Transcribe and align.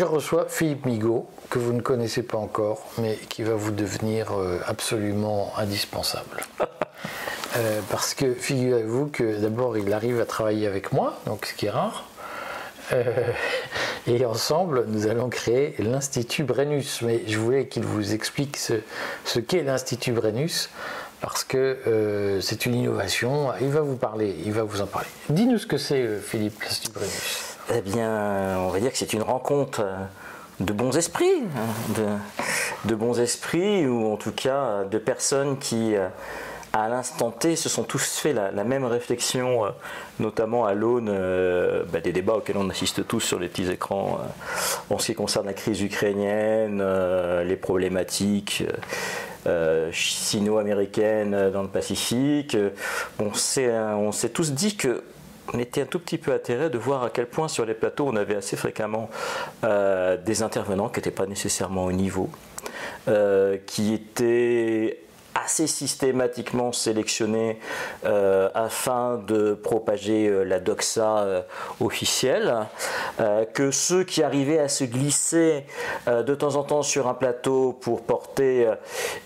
je 0.00 0.06
reçois 0.06 0.46
Philippe 0.48 0.86
Migaud, 0.86 1.26
que 1.50 1.58
vous 1.58 1.74
ne 1.74 1.82
connaissez 1.82 2.22
pas 2.22 2.38
encore, 2.38 2.86
mais 2.96 3.16
qui 3.28 3.42
va 3.42 3.52
vous 3.52 3.70
devenir 3.70 4.32
euh, 4.32 4.58
absolument 4.66 5.52
indispensable. 5.58 6.42
Euh, 7.56 7.80
parce 7.90 8.14
que 8.14 8.32
figurez-vous 8.32 9.08
que 9.08 9.40
d'abord 9.40 9.76
il 9.76 9.92
arrive 9.92 10.20
à 10.20 10.24
travailler 10.24 10.68
avec 10.68 10.92
moi, 10.92 11.18
donc 11.26 11.46
ce 11.46 11.54
qui 11.54 11.66
est 11.66 11.70
rare. 11.70 12.04
Euh, 12.92 13.02
et 14.06 14.24
ensemble, 14.24 14.84
nous 14.86 15.08
allons 15.08 15.28
créer 15.28 15.74
l'Institut 15.80 16.44
Brennus. 16.44 17.02
Mais 17.02 17.24
je 17.26 17.36
voulais 17.36 17.66
qu'il 17.66 17.82
vous 17.82 18.14
explique 18.14 18.56
ce, 18.56 18.74
ce 19.24 19.40
qu'est 19.40 19.64
l'Institut 19.64 20.12
Brennus, 20.12 20.70
parce 21.20 21.42
que 21.42 22.38
c'est 22.40 22.66
une 22.66 22.76
innovation. 22.76 23.48
Il 23.60 23.70
va 23.70 23.80
vous 23.80 23.96
parler, 23.96 24.36
il 24.46 24.52
va 24.52 24.62
vous 24.62 24.80
en 24.80 24.86
parler. 24.86 25.08
Dis-nous 25.28 25.58
ce 25.58 25.66
que 25.66 25.76
c'est, 25.76 26.20
Philippe, 26.20 26.62
l'Institut 26.62 26.92
Brennus. 26.92 27.49
Eh 27.72 27.82
bien, 27.82 28.58
on 28.58 28.70
va 28.70 28.80
dire 28.80 28.90
que 28.90 28.98
c'est 28.98 29.12
une 29.12 29.22
rencontre 29.22 29.82
euh, 29.84 29.96
de 30.58 30.72
bons 30.72 30.96
esprits, 30.96 31.44
hein, 31.56 32.18
de, 32.84 32.94
bons 32.96 33.20
esprits, 33.20 33.86
ou 33.86 34.12
en 34.12 34.16
tout 34.16 34.32
cas 34.32 34.82
de 34.90 34.98
personnes 34.98 35.56
qui, 35.56 35.94
euh, 35.94 36.08
à 36.72 36.88
l'instant 36.88 37.30
T, 37.30 37.54
se 37.54 37.68
sont 37.68 37.84
tous 37.84 38.18
fait 38.18 38.32
la, 38.32 38.64
même 38.64 38.84
réflexion, 38.84 39.66
euh, 39.66 39.68
notamment 40.18 40.66
à 40.66 40.74
l'aune 40.74 41.16
bah, 41.92 42.00
des 42.00 42.10
débats 42.10 42.34
auxquels 42.34 42.56
on 42.56 42.68
assiste 42.70 43.06
tous 43.06 43.20
sur 43.20 43.38
les 43.38 43.46
petits 43.46 43.70
écrans 43.70 44.18
en 44.90 44.98
ce 44.98 45.06
qui 45.06 45.14
concerne 45.14 45.46
la 45.46 45.54
crise 45.54 45.80
ukrainienne, 45.80 46.82
les 47.44 47.56
problématiques. 47.56 48.64
sino-américaines 49.92 51.50
dans 51.52 51.62
le 51.62 51.68
Pacifique. 51.68 52.56
on 53.20 53.32
s'est 53.32 54.28
tous 54.30 54.52
dit 54.52 54.76
que 54.76 55.04
on 55.52 55.58
était 55.58 55.82
un 55.82 55.86
tout 55.86 55.98
petit 55.98 56.18
peu 56.18 56.32
atterré 56.32 56.70
de 56.70 56.78
voir 56.78 57.02
à 57.02 57.10
quel 57.10 57.26
point 57.26 57.48
sur 57.48 57.64
les 57.64 57.74
plateaux 57.74 58.06
on 58.06 58.16
avait 58.16 58.36
assez 58.36 58.56
fréquemment 58.56 59.10
euh, 59.64 60.16
des 60.16 60.42
intervenants 60.42 60.88
qui 60.88 60.98
n'étaient 60.98 61.10
pas 61.10 61.26
nécessairement 61.26 61.84
au 61.84 61.92
niveau, 61.92 62.28
euh, 63.08 63.56
qui 63.66 63.92
étaient 63.94 65.00
assez 65.34 65.66
systématiquement 65.66 66.72
sélectionnés 66.72 67.58
euh, 68.04 68.50
afin 68.54 69.16
de 69.16 69.54
propager 69.54 70.44
la 70.44 70.58
doxa 70.58 71.44
officielle, 71.80 72.66
que 73.54 73.70
ceux 73.70 74.02
qui 74.02 74.22
arrivaient 74.22 74.58
à 74.58 74.68
se 74.68 74.84
glisser 74.84 75.64
de 76.06 76.34
temps 76.34 76.56
en 76.56 76.64
temps 76.64 76.82
sur 76.82 77.06
un 77.06 77.14
plateau 77.14 77.72
pour 77.72 78.02
porter 78.02 78.68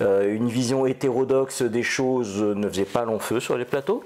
une 0.00 0.48
vision 0.48 0.84
hétérodoxe 0.84 1.62
des 1.62 1.82
choses 1.82 2.42
ne 2.42 2.68
faisaient 2.68 2.84
pas 2.84 3.04
long 3.04 3.18
feu 3.18 3.40
sur 3.40 3.56
les 3.56 3.64
plateaux. 3.64 4.04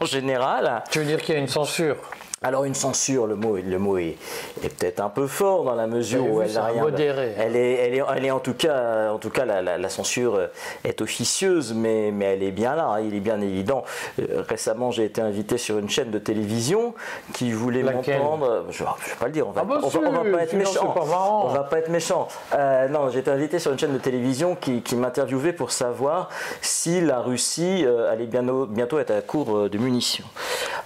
En 0.00 0.04
général. 0.04 0.82
Tu 0.90 0.98
veux 0.98 1.04
dire 1.04 1.20
qu'il 1.20 1.34
y 1.34 1.38
a 1.38 1.40
une 1.40 1.48
censure? 1.48 1.96
Alors 2.42 2.64
une 2.64 2.74
censure, 2.74 3.26
le 3.26 3.34
mot, 3.34 3.56
le 3.56 3.78
mot 3.78 3.98
est, 3.98 4.16
peut-être 4.62 5.00
un 5.00 5.08
peu 5.08 5.26
fort 5.26 5.64
dans 5.64 5.74
la 5.74 5.86
mesure 5.86 6.24
où 6.30 6.40
elle, 6.40 6.50
rien, 6.50 6.86
elle, 7.36 7.56
est, 7.56 7.72
elle, 7.72 7.94
est, 7.94 8.02
elle 8.16 8.24
est 8.24 8.30
en 8.30 8.38
tout 8.38 8.54
cas, 8.54 9.10
en 9.10 9.18
tout 9.18 9.30
cas 9.30 9.44
la, 9.44 9.88
censure 9.88 10.48
est 10.84 11.00
officieuse, 11.00 11.74
mais, 11.74 12.10
mais 12.12 12.26
elle 12.26 12.42
est 12.42 12.52
bien 12.52 12.76
là, 12.76 12.86
hein, 12.86 13.00
il 13.00 13.14
est 13.14 13.20
bien 13.20 13.40
évident. 13.40 13.84
Euh, 14.20 14.44
récemment, 14.48 14.90
j'ai 14.90 15.04
été 15.04 15.20
invité 15.20 15.58
sur 15.58 15.78
une 15.78 15.88
chaîne 15.88 16.10
de 16.10 16.18
télévision 16.18 16.94
qui 17.32 17.50
voulait 17.50 17.82
m'entendre. 17.82 18.66
Je 18.70 18.84
ne 18.84 18.88
vais 18.88 19.16
pas 19.18 19.26
le 19.26 19.32
dire, 19.32 19.48
on 19.48 19.52
va, 19.52 19.62
ah 19.62 19.64
bah 19.64 19.80
va, 19.82 20.30
pas 20.30 20.42
être 20.42 20.52
méchant. 20.52 20.94
On 20.96 21.48
va 21.48 21.64
pas 21.64 21.78
être 21.78 21.88
méchant. 21.88 22.28
non, 22.52 23.08
j'ai 23.10 23.18
été 23.20 23.30
invité 23.30 23.58
sur 23.58 23.72
une 23.72 23.78
chaîne 23.78 23.92
de 23.92 23.98
télévision 23.98 24.54
qui, 24.54 24.82
qui 24.82 24.94
m'interviewait 24.94 25.52
pour 25.52 25.72
savoir 25.72 26.28
si 26.60 27.00
la 27.00 27.20
Russie 27.20 27.84
euh, 27.84 28.12
allait 28.12 28.26
bientôt, 28.26 28.66
bientôt 28.66 28.98
être 28.98 29.10
à 29.10 29.20
court 29.20 29.68
de 29.68 29.78
munitions, 29.78 30.24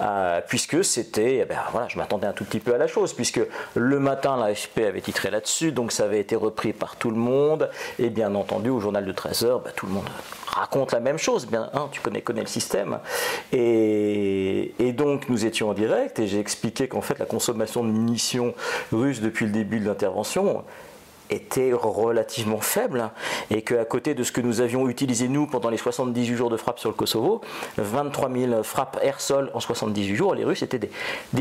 euh, 0.01 0.41
puisque 0.47 0.85
c'était 0.85 1.42
eh 1.43 1.45
ben, 1.45 1.59
voilà, 1.71 1.89
je 1.89 1.99
m'attendais 1.99 2.27
un 2.27 2.33
tout 2.33 2.45
petit 2.45 2.61
peu 2.61 2.75
à 2.75 2.79
la 2.79 2.87
chose, 2.87 3.13
puisque 3.13 3.41
le 3.75 3.99
matin, 3.99 4.37
l'AFP 4.37 4.79
avait 4.79 5.01
titré 5.01 5.31
là-dessus, 5.31 5.73
donc 5.73 5.93
ça 5.93 6.05
avait 6.05 6.21
été 6.21 6.37
repris 6.37 6.73
par 6.73 6.97
tout 6.97 7.11
le 7.11 7.17
monde, 7.17 7.71
et 7.99 8.11
bien 8.11 8.35
entendu, 8.35 8.71
au 8.71 8.81
journal 8.81 9.05
de 9.05 9.13
13h, 9.13 9.63
bah, 9.63 9.71
tout 9.75 9.87
le 9.87 9.93
monde 9.93 10.09
raconte 10.47 10.93
la 10.93 11.01
même 11.01 11.19
chose, 11.19 11.47
bien, 11.47 11.71
hein, 11.75 11.89
tu 11.91 12.01
connais, 12.01 12.21
connais 12.21 12.43
le 12.43 12.47
système. 12.47 12.99
Et, 13.53 14.75
et, 14.79 14.93
donc, 14.93 15.29
nous 15.29 15.47
étions 15.47 15.71
en 15.71 15.75
direct, 15.75 16.19
et 16.19 16.27
j'ai 16.27 16.39
expliqué 16.39 16.89
qu'en 16.89 17.01
fait, 17.01 17.19
la 17.19 17.27
consommation 17.27 17.83
de 17.85 17.91
munitions 17.91 18.55
russes 18.93 19.21
depuis 19.21 19.47
le 19.47 19.53
début 19.53 19.81
de 19.81 19.87
l'intervention, 19.87 20.65
était 21.33 21.73
relativement 21.73 22.61
faible 22.61 23.11
et 23.51 23.63
qu'à 23.63 23.85
côté 23.85 24.15
de 24.15 24.23
ce 24.23 24.33
que 24.33 24.41
nous 24.41 24.61
avions 24.61 24.89
utilisé 24.89 25.29
nous 25.29 25.47
pendant 25.47 25.71
les 25.71 25.77
78 25.77 26.37
jours 26.37 26.51
de 26.51 26.57
frappe 26.57 26.79
sur 26.79 26.91
le 26.91 26.95
Kosovo, 26.95 27.41
23 27.79 28.31
000 28.31 28.63
frappes 28.63 28.99
air-sol 29.03 29.51
en 29.55 29.61
78 29.61 30.15
jours, 30.15 30.35
les 30.35 30.45
Russes 30.45 30.63
étaient 30.63 30.79
des, 30.79 30.91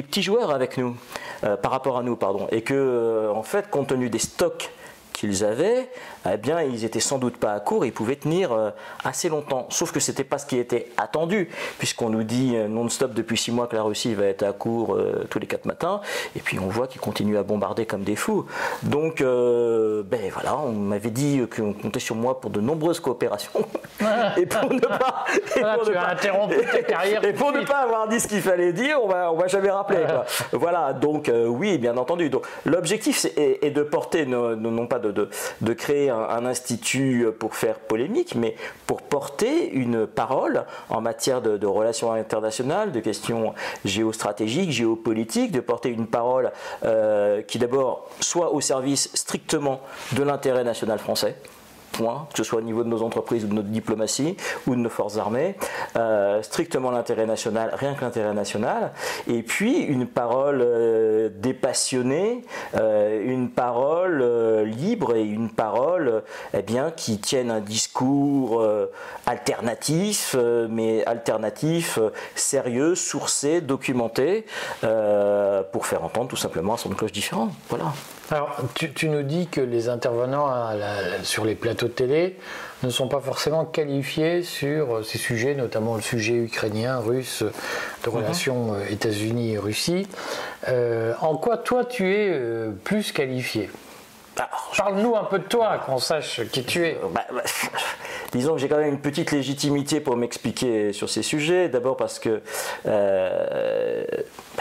petits 0.02 0.22
joueurs 0.22 0.52
avec 0.52 0.78
nous, 0.78 0.96
euh, 1.44 1.58
par 1.58 1.72
rapport 1.72 1.98
à 1.98 2.04
nous, 2.04 2.16
pardon, 2.16 2.48
et 2.52 2.62
que 2.62 2.74
euh, 2.74 3.32
en 3.32 3.44
fait, 3.44 3.70
compte 3.70 3.88
tenu 3.88 4.10
des 4.10 4.20
stocks 4.20 4.72
qu'ils 5.14 5.44
avaient, 5.44 5.90
eh 6.32 6.38
bien, 6.38 6.62
ils 6.62 6.86
étaient 6.86 7.00
sans 7.00 7.18
doute 7.18 7.38
pas 7.38 7.54
à 7.54 7.60
court 7.60 7.82
ils 7.86 7.94
pouvaient 7.94 8.16
tenir 8.16 8.52
euh, 8.52 8.72
assez 9.04 9.30
longtemps. 9.30 9.68
Sauf 9.70 9.92
que 9.92 10.00
c'était 10.00 10.24
pas 10.24 10.38
ce 10.38 10.46
qui 10.46 10.58
était 10.58 10.88
attendu, 10.98 11.50
puisqu'on 11.78 12.10
nous 12.10 12.24
dit 12.24 12.54
euh, 12.56 12.68
non-stop 12.68 13.14
depuis 13.14 13.38
six 13.38 13.52
mois 13.52 13.68
que 13.68 13.76
la 13.76 13.84
Russie 13.84 14.14
va 14.14 14.26
être 14.26 14.44
à 14.44 14.54
court 14.54 14.96
euh, 14.96 15.26
tous 15.30 15.40
les 15.40 15.48
quatre 15.48 15.66
matins, 15.66 16.02
et 16.36 16.40
puis 16.40 16.60
on 16.60 16.68
voit 16.68 16.88
qu'ils 16.88 17.02
continuent 17.02 17.38
à 17.38 17.44
bombarder 17.44 17.86
comme 17.86 18.04
des 18.04 18.16
fous. 18.16 18.46
Donc, 18.84 19.22
ben 19.22 20.32
voilà, 20.32 20.58
on 20.58 20.72
m'avait 20.72 21.10
dit 21.10 21.42
qu'on 21.54 21.74
comptait 21.74 22.00
sur 22.00 22.16
moi 22.16 22.40
pour 22.40 22.50
de 22.50 22.60
nombreuses 22.60 23.00
coopérations, 23.00 23.52
et 24.38 24.46
pour 24.46 24.74
ne 24.74 24.80
pas, 24.80 25.26
et 25.56 25.62
pour 25.62 25.86
ne 25.86 25.94
pas, 25.94 26.16
et 27.28 27.34
pour 27.34 27.52
ne 27.52 27.66
pas 27.66 27.78
avoir 27.78 28.08
dit 28.08 28.20
ce 28.20 28.28
qu'il 28.28 28.42
fallait 28.42 28.74
dire, 28.74 29.00
on 29.02 29.08
va, 29.08 29.32
on 29.32 29.38
va 29.38 29.48
jamais 29.48 29.70
rappeler. 29.70 30.06
Voilà, 30.52 30.94
donc 30.94 31.32
oui, 31.48 31.78
bien 31.78 31.98
entendu. 31.98 32.30
Donc 32.30 32.46
l'objectif 32.66 33.26
est, 33.36 33.72
de 33.72 33.84
porter, 33.84 34.26
non, 34.26 34.88
pas 34.88 35.00
de, 35.02 35.74
créer 35.74 36.10
un, 36.10 36.46
institut 36.46 37.28
pour 37.40 37.56
faire 37.56 37.80
polémique, 37.80 38.36
mais 38.36 38.56
pour 38.88 39.02
porter 39.02 39.72
une 39.72 40.08
parole 40.08 40.66
en 40.90 41.02
matière 41.02 41.42
de, 41.42 41.66
relations 41.66 42.12
internationales, 42.12 42.92
de 42.92 43.00
questions 43.00 43.54
géostratégiques, 43.86 44.72
géopolitiques, 44.72 45.52
de 45.52 45.60
porter 45.60 45.90
une 45.90 46.08
parole 46.08 46.52
euh, 46.84 47.42
qui 47.42 47.60
d'abord 47.60 48.10
soit 48.20 48.54
au 48.54 48.62
service 48.62 49.10
strictement 49.14 49.82
de 50.14 50.24
l'intérêt 50.24 50.64
national 50.64 51.00
français, 51.00 51.36
point, 51.92 52.28
que 52.32 52.38
ce 52.38 52.44
soit 52.44 52.60
au 52.60 52.64
niveau 52.64 52.84
de 52.84 52.90
nos 52.90 53.04
entreprises 53.04 53.44
ou 53.46 53.48
de 53.48 53.54
notre 53.54 53.70
diplomatie 53.70 54.38
ou 54.68 54.76
de 54.76 54.80
nos 54.80 54.90
forces 54.90 55.18
armées, 55.18 55.56
euh, 55.96 56.42
strictement 56.42 56.92
l'intérêt 56.92 57.26
national, 57.26 57.72
rien 57.74 57.94
que 57.94 58.02
l'intérêt 58.02 58.34
national, 58.34 58.92
et 59.28 59.44
puis 59.44 59.80
une 59.80 60.08
parole 60.08 60.62
euh, 60.62 61.30
dépassionnée, 61.34 62.44
euh, 62.76 63.22
une 63.26 63.50
parole 63.50 64.24
libre 64.66 65.16
et 65.16 65.24
une 65.24 65.50
parole 65.50 66.24
eh 66.54 66.62
bien, 66.62 66.92
qui 66.92 67.20
tienne 67.20 67.52
un 67.52 67.60
discours 67.60 68.66
alternatif, 69.26 70.36
mais 70.70 71.06
alternatif, 71.06 72.00
sérieux, 72.36 72.96
sourcé, 72.96 73.62
documenté, 73.62 74.46
pour 75.72 75.86
faire 75.86 76.04
entendre 76.04 76.30
tout 76.30 76.36
simplement 76.36 76.74
un 76.74 76.78
son 76.78 76.90
de 76.90 76.96
cloche 76.96 77.12
différent. 77.12 77.50
Voilà. 77.70 77.94
Alors, 78.32 78.56
tu, 78.76 79.10
nous 79.10 79.24
dis 79.24 79.48
que 79.48 79.60
les 79.60 79.90
intervenants 79.90 80.50
sur 81.24 81.44
les 81.44 81.56
plateaux 81.56 81.81
de 81.84 81.92
télé 81.92 82.38
ne 82.84 82.90
sont 82.90 83.08
pas 83.08 83.20
forcément 83.20 83.66
qualifiés 83.66 84.44
sur 84.44 84.98
euh, 84.98 85.04
ces 85.04 85.18
sujets, 85.18 85.56
notamment 85.56 85.96
le 85.96 86.02
sujet 86.02 86.34
ukrainien, 86.34 87.00
russe, 87.00 87.44
de 87.44 88.10
mhm. 88.10 88.16
relations 88.16 88.74
euh, 88.74 88.86
États-Unis-Russie. 88.90 90.08
Euh, 90.68 91.14
en 91.22 91.36
quoi 91.38 91.58
toi 91.58 91.86
tu 91.86 92.14
es 92.14 92.40
plus 92.84 93.12
qualifié? 93.12 93.70
Parle-nous 94.78 95.16
un 95.16 95.26
peu 95.26 95.40
de 95.40 95.44
toi, 95.44 95.80
qu'on 95.86 95.98
sache 95.98 96.42
qui 96.52 96.64
tu 96.64 96.86
es. 96.86 96.98
Bah, 97.14 97.26
bah, 97.34 97.42
disons 98.32 98.54
que 98.54 98.60
j'ai 98.60 98.70
quand 98.70 98.78
même 98.78 98.94
une 98.94 99.02
petite 99.02 99.32
légitimité 99.32 100.00
pour 100.00 100.16
m'expliquer 100.16 100.94
sur 100.94 101.10
ces 101.10 101.22
sujets. 101.22 101.68
D'abord 101.68 101.98
parce 101.98 102.18
que 102.18 102.42
euh, 102.86 104.06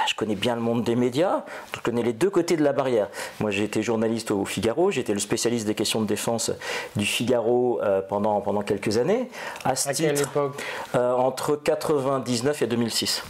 bah, 0.01 0.07
je 0.09 0.15
connais 0.15 0.35
bien 0.35 0.55
le 0.55 0.63
monde 0.63 0.83
des 0.83 0.97
médias, 0.97 1.45
je 1.77 1.81
connais 1.81 2.03
les 2.03 2.15
deux 2.15 2.31
côtés 2.31 2.57
de 2.57 2.65
la 2.65 2.73
barrière. 2.73 3.09
Moi 3.39 3.51
j'ai 3.51 3.65
été 3.65 3.83
journaliste 3.83 4.31
au 4.31 4.47
Figaro, 4.47 4.91
j'étais 4.91 5.13
le 5.13 5.19
spécialiste 5.19 5.67
des 5.67 5.75
questions 5.75 6.01
de 6.01 6.07
défense 6.07 6.51
du 6.97 7.05
Figaro 7.05 7.81
euh, 7.83 8.01
pendant, 8.01 8.41
pendant 8.41 8.63
quelques 8.63 8.97
années. 8.97 9.29
À, 9.63 9.75
quelle 9.75 10.19
époque 10.19 10.55
euh, 10.95 11.13
Entre 11.13 11.55
99 11.57 12.63
et 12.63 12.67
2006. 12.67 13.23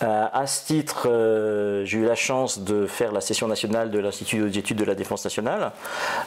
à 0.00 0.46
ce 0.46 0.66
titre, 0.66 1.08
j'ai 1.84 1.98
eu 1.98 2.04
la 2.04 2.14
chance 2.14 2.58
de 2.58 2.86
faire 2.86 3.12
la 3.12 3.22
session 3.22 3.48
nationale 3.48 3.90
de 3.90 3.98
l'Institut 3.98 4.50
d'études 4.50 4.76
de 4.76 4.84
la 4.84 4.94
défense 4.94 5.24
nationale, 5.24 5.72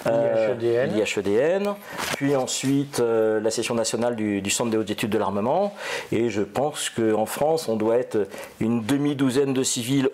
l'IHEDN, 0.05 1.75
puis 2.15 2.35
ensuite 2.35 2.99
la 2.99 3.51
session 3.51 3.75
nationale 3.75 4.15
du, 4.15 4.49
Centre 4.49 4.71
des 4.71 4.77
hautes 4.77 4.89
études 4.89 5.09
de 5.09 5.17
l'armement. 5.17 5.75
Et 6.11 6.29
je 6.29 6.41
pense 6.41 6.89
qu'en 6.89 7.25
France, 7.25 7.67
on 7.67 7.75
doit 7.75 7.97
être 7.97 8.27
une 8.59 8.83
demi-douzaine 8.83 9.53
de 9.53 9.63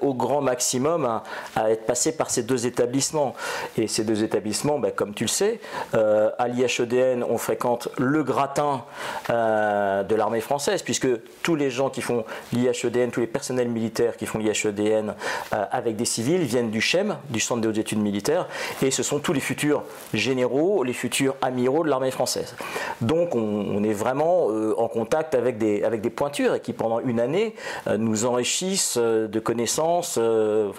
au 0.02 0.14
grand 0.14 0.42
maximum 0.42 1.22
à, 1.56 1.72
être 1.72 1.86
passés 1.86 2.12
par 2.12 2.30
ces 2.30 2.44
deux 2.44 2.66
établissements. 2.66 3.34
Et 3.78 3.88
ces 3.88 4.04
deux 4.04 4.24
établissements, 4.24 4.80
ben, 4.80 4.92
comme 4.92 5.14
tu 5.14 5.26
le 5.26 5.30
sais, 5.30 5.60
euh, 5.94 6.30
à 6.38 6.48
l'IHEDN, 6.48 7.24
on 7.24 7.38
fréquente 7.38 7.90
le 7.98 8.24
gratin 8.24 8.84
euh, 9.30 10.04
de 10.04 10.16
l'armée 10.16 10.42
française, 10.42 10.82
puisque 10.82 11.08
tous 11.42 11.56
les 11.56 11.70
gens 11.70 11.90
qui 11.90 12.02
font 12.02 12.26
l'IHEDN, 12.54 13.12
tous 13.12 13.22
les 13.22 13.28
personnel 13.28 13.70
militaire 13.70 14.18
qui 14.18 14.26
font 14.26 14.40
l'IHEDN 14.40 15.16
avec 15.52 15.96
des 15.96 16.06
civils 16.06 16.42
viennent 16.42 16.70
du 16.70 16.82
CHEM, 16.82 17.18
du 17.30 17.40
Centre 17.40 17.62
des 17.62 17.68
hautes 17.70 17.78
études 17.78 18.00
militaires, 18.00 18.48
et 18.82 18.92
ce 18.92 19.04
sont 19.04 19.20
tous 19.20 19.34
les 19.34 19.40
futurs 19.40 19.84
généraux, 20.14 20.84
les 20.84 20.94
futurs 20.94 21.36
amiraux 21.42 21.84
de 21.84 21.90
l'armée 21.90 22.12
française. 22.12 22.56
Donc 23.00 23.36
on, 23.36 23.84
est 23.84 23.94
vraiment 23.94 24.48
en 24.78 24.88
contact 24.88 25.34
avec 25.34 25.58
des, 25.58 25.84
avec 25.84 26.02
des 26.02 26.10
pointures 26.10 26.56
et 26.56 26.60
qui 26.60 26.74
pendant 26.74 27.00
une 27.00 27.20
année 27.20 27.56
nous 27.98 28.26
enrichissent 28.26 28.98
de 28.98 29.40
connaissances, 29.42 30.18
le 30.18 30.72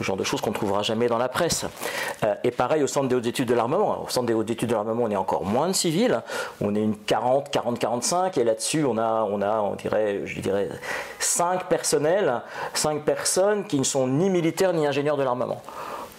genre 0.00 0.16
de 0.16 0.24
choses 0.24 0.40
qu'on 0.40 0.50
ne 0.50 0.54
trouvera 0.54 0.82
jamais 0.82 1.08
dans 1.08 1.18
la 1.18 1.28
presse. 1.28 1.64
et 2.44 2.50
pareil 2.50 2.82
au 2.82 2.86
Centre 2.86 3.08
des 3.08 3.14
hautes 3.14 3.26
études 3.26 3.48
de 3.48 3.54
l'armement. 3.54 4.04
Au 4.04 4.08
Centre 4.08 4.26
des 4.26 4.34
hautes 4.34 4.50
études 4.50 4.68
de 4.68 4.74
l'armement, 4.74 5.04
on 5.04 5.10
est 5.10 5.16
encore 5.16 5.44
moins 5.44 5.68
de 5.68 5.72
civils. 5.72 6.22
On 6.60 6.74
est 6.74 6.82
une 6.82 6.96
40, 6.96 7.50
40, 7.50 7.78
45 7.78 8.38
et 8.38 8.44
là-dessus, 8.44 8.84
on 8.84 8.98
a, 8.98 9.26
on 9.30 9.42
a, 9.42 9.60
on 9.60 9.74
dirait, 9.74 10.22
je 10.24 10.40
dirais, 10.40 10.68
5 11.18 11.68
personnels, 11.68 12.42
5 12.74 13.02
personnes 13.02 13.64
qui 13.64 13.78
ne 13.78 13.84
sont 13.84 14.06
ni 14.06 14.30
militaires 14.30 14.72
ni 14.72 14.86
ingénieurs 14.86 15.16
de 15.16 15.22
l'armement. 15.22 15.62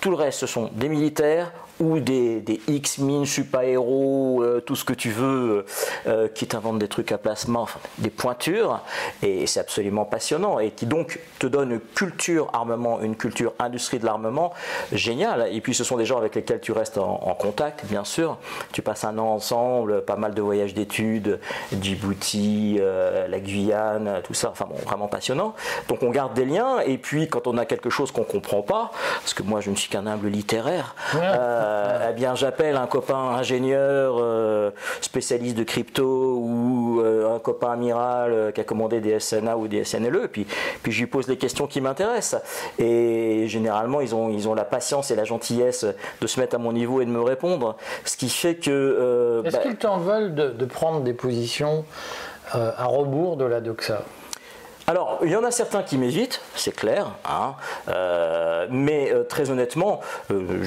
Tout 0.01 0.10
le 0.10 0.16
reste, 0.16 0.39
ce 0.39 0.48
sont 0.48 0.69
des 0.74 0.89
militaires 0.89 1.51
ou 1.83 2.00
des, 2.00 2.62
X-Min, 2.68 3.25
super-héros, 3.25 4.41
euh, 4.41 4.62
tout 4.62 4.75
ce 4.75 4.85
que 4.85 4.94
tu 4.94 5.09
veux, 5.09 5.65
euh, 6.07 6.27
qui 6.30 6.47
t'inventent 6.47 6.80
des 6.80 6.88
trucs 6.88 7.12
à 7.12 7.18
placement, 7.18 7.68
des 7.97 8.09
pointures, 8.09 8.81
et 9.21 9.45
c'est 9.47 9.59
absolument 9.59 10.06
passionnant, 10.06 10.59
et 10.59 10.71
qui 10.71 10.85
donc 10.85 11.19
te 11.39 11.47
donne 11.47 11.71
une 11.71 11.80
culture 11.80 12.50
armement, 12.53 13.01
une 13.01 13.15
culture 13.15 13.53
industrie 13.59 14.00
de 14.00 14.06
l'armement 14.06 14.53
géniale. 14.94 15.50
Et 15.51 15.59
puis 15.59 15.74
ce 15.74 15.83
sont 15.83 15.97
des 15.97 16.06
gens 16.06 16.18
avec 16.18 16.35
lesquels 16.35 16.62
tu 16.62 16.71
restes 16.71 16.97
en, 16.97 17.33
contact, 17.33 17.86
bien 17.86 18.03
sûr. 18.03 18.38
Tu 18.71 18.81
passes 18.81 19.03
un 19.03 19.18
an 19.18 19.27
ensemble, 19.27 20.06
pas 20.06 20.15
mal 20.15 20.33
de 20.33 20.41
voyages 20.41 20.74
d'études, 20.74 21.39
Djibouti, 21.81 22.77
euh, 22.79 23.27
la 23.27 23.39
Guyane, 23.39 24.21
tout 24.24 24.33
ça, 24.33 24.51
enfin 24.51 24.65
bon, 24.69 24.77
vraiment 24.86 25.07
passionnant. 25.07 25.53
Donc 25.89 26.03
on 26.03 26.12
garde 26.12 26.33
des 26.33 26.45
liens, 26.45 26.79
et 26.79 26.97
puis 26.97 27.27
quand 27.27 27.47
on 27.47 27.57
a 27.57 27.65
quelque 27.65 27.89
chose 27.89 28.12
qu'on 28.12 28.24
comprend 28.24 28.62
pas, 28.62 28.91
parce 29.19 29.33
que 29.33 29.44
moi 29.44 29.59
je 29.59 29.71
ne 29.71 29.75
suis 29.75 29.89
qu'un 29.89 30.06
humble 30.06 30.27
littéraire, 30.27 30.95
euh, 31.74 32.10
eh 32.10 32.14
bien, 32.14 32.36
j'appelle 32.36 32.75
un 32.75 32.88
copain 32.88 33.16
ingénieur 33.16 34.16
euh, 34.20 34.72
spécialiste 35.02 35.58
de 35.58 35.64
crypto 35.64 36.38
ou 36.38 37.02
euh, 37.02 37.36
un 37.36 37.40
copain 37.40 37.72
amiral 37.72 38.52
qui 38.54 38.62
a 38.62 38.64
commandé 38.64 39.00
des 39.00 39.20
SNA 39.20 39.58
ou 39.58 39.68
des 39.68 39.84
SNLE, 39.84 40.28
puis, 40.31 40.46
puis 40.81 40.92
je 40.92 41.00
lui 41.00 41.08
pose 41.08 41.28
les 41.28 41.38
questions 41.38 41.68
qui 41.68 41.81
m'intéressent. 41.81 42.42
Et 42.80 43.48
généralement, 43.48 44.02
ils 44.02 44.14
ont, 44.16 44.30
ils 44.30 44.48
ont 44.48 44.54
la 44.54 44.66
patience 44.66 45.12
et 45.12 45.16
la 45.16 45.24
gentillesse 45.24 45.86
de 46.22 46.28
se 46.28 46.40
mettre 46.40 46.56
à 46.56 46.60
mon 46.60 46.74
niveau 46.74 47.02
et 47.02 47.06
de 47.06 47.12
me 47.12 47.22
répondre. 47.22 47.75
Ce 48.06 48.18
qui 48.18 48.30
fait 48.30 48.56
que. 48.56 49.44
Est-ce 49.46 49.56
bah 49.56 49.64
qu'ils 49.64 49.78
t'en 49.78 49.98
veulent 49.98 50.36
de, 50.36 50.50
de, 50.50 50.66
prendre 50.66 51.02
des 51.02 51.14
positions 51.14 51.86
à 52.52 52.86
rebours 52.86 53.38
de 53.38 53.46
la 53.46 53.62
doxa? 53.62 54.04
Alors, 54.86 55.20
il 55.24 55.31
y 55.31 55.36
en 55.36 55.44
a 55.46 55.52
certains 55.52 55.81
qui 55.81 55.98
m'évitent, 55.98 56.42
c'est 56.56 56.75
clair, 56.75 57.12
hein, 57.24 57.56
euh, 57.88 58.52
mais 58.69 59.12
euh, 59.12 59.24
très 59.24 59.50
honnêtement, 59.50 60.01
euh, 60.31 60.63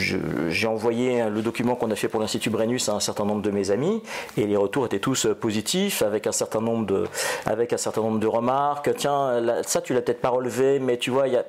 j'ai 0.49 0.67
envoyé 0.67 1.25
le 1.29 1.43
document 1.43 1.75
qu'on 1.75 1.91
a 1.91 1.97
fait 1.97 2.09
pour 2.09 2.21
l'Institut 2.21 2.51
Brennus 2.51 2.89
à 2.89 2.93
un 2.93 3.01
certain 3.01 3.25
nombre 3.25 3.43
de 3.43 3.51
mes 3.51 3.71
amis, 3.71 4.03
et 4.37 4.47
les 4.47 4.57
retours 4.57 4.87
étaient 4.87 4.99
tous 4.99 5.29
positifs, 5.41 6.03
avec 6.03 6.27
un 6.27 6.33
certain 6.33 6.61
nombre 6.61 6.87
de, 6.87 7.05
avec 7.45 7.73
un 7.73 7.77
certain 7.77 8.03
nombre 8.03 8.19
de 8.19 8.27
remarques. 8.27 8.95
Tiens, 8.97 9.43
ça 9.67 9.81
tu 9.81 9.95
l'as 9.95 10.03
peut-être 10.03 10.21
pas 10.21 10.29
relevé, 10.29 10.79
mais 10.79 10.97
tu 10.97 11.11
vois, 11.11 11.29
il 11.29 11.35
y 11.35 11.37
a 11.37 11.45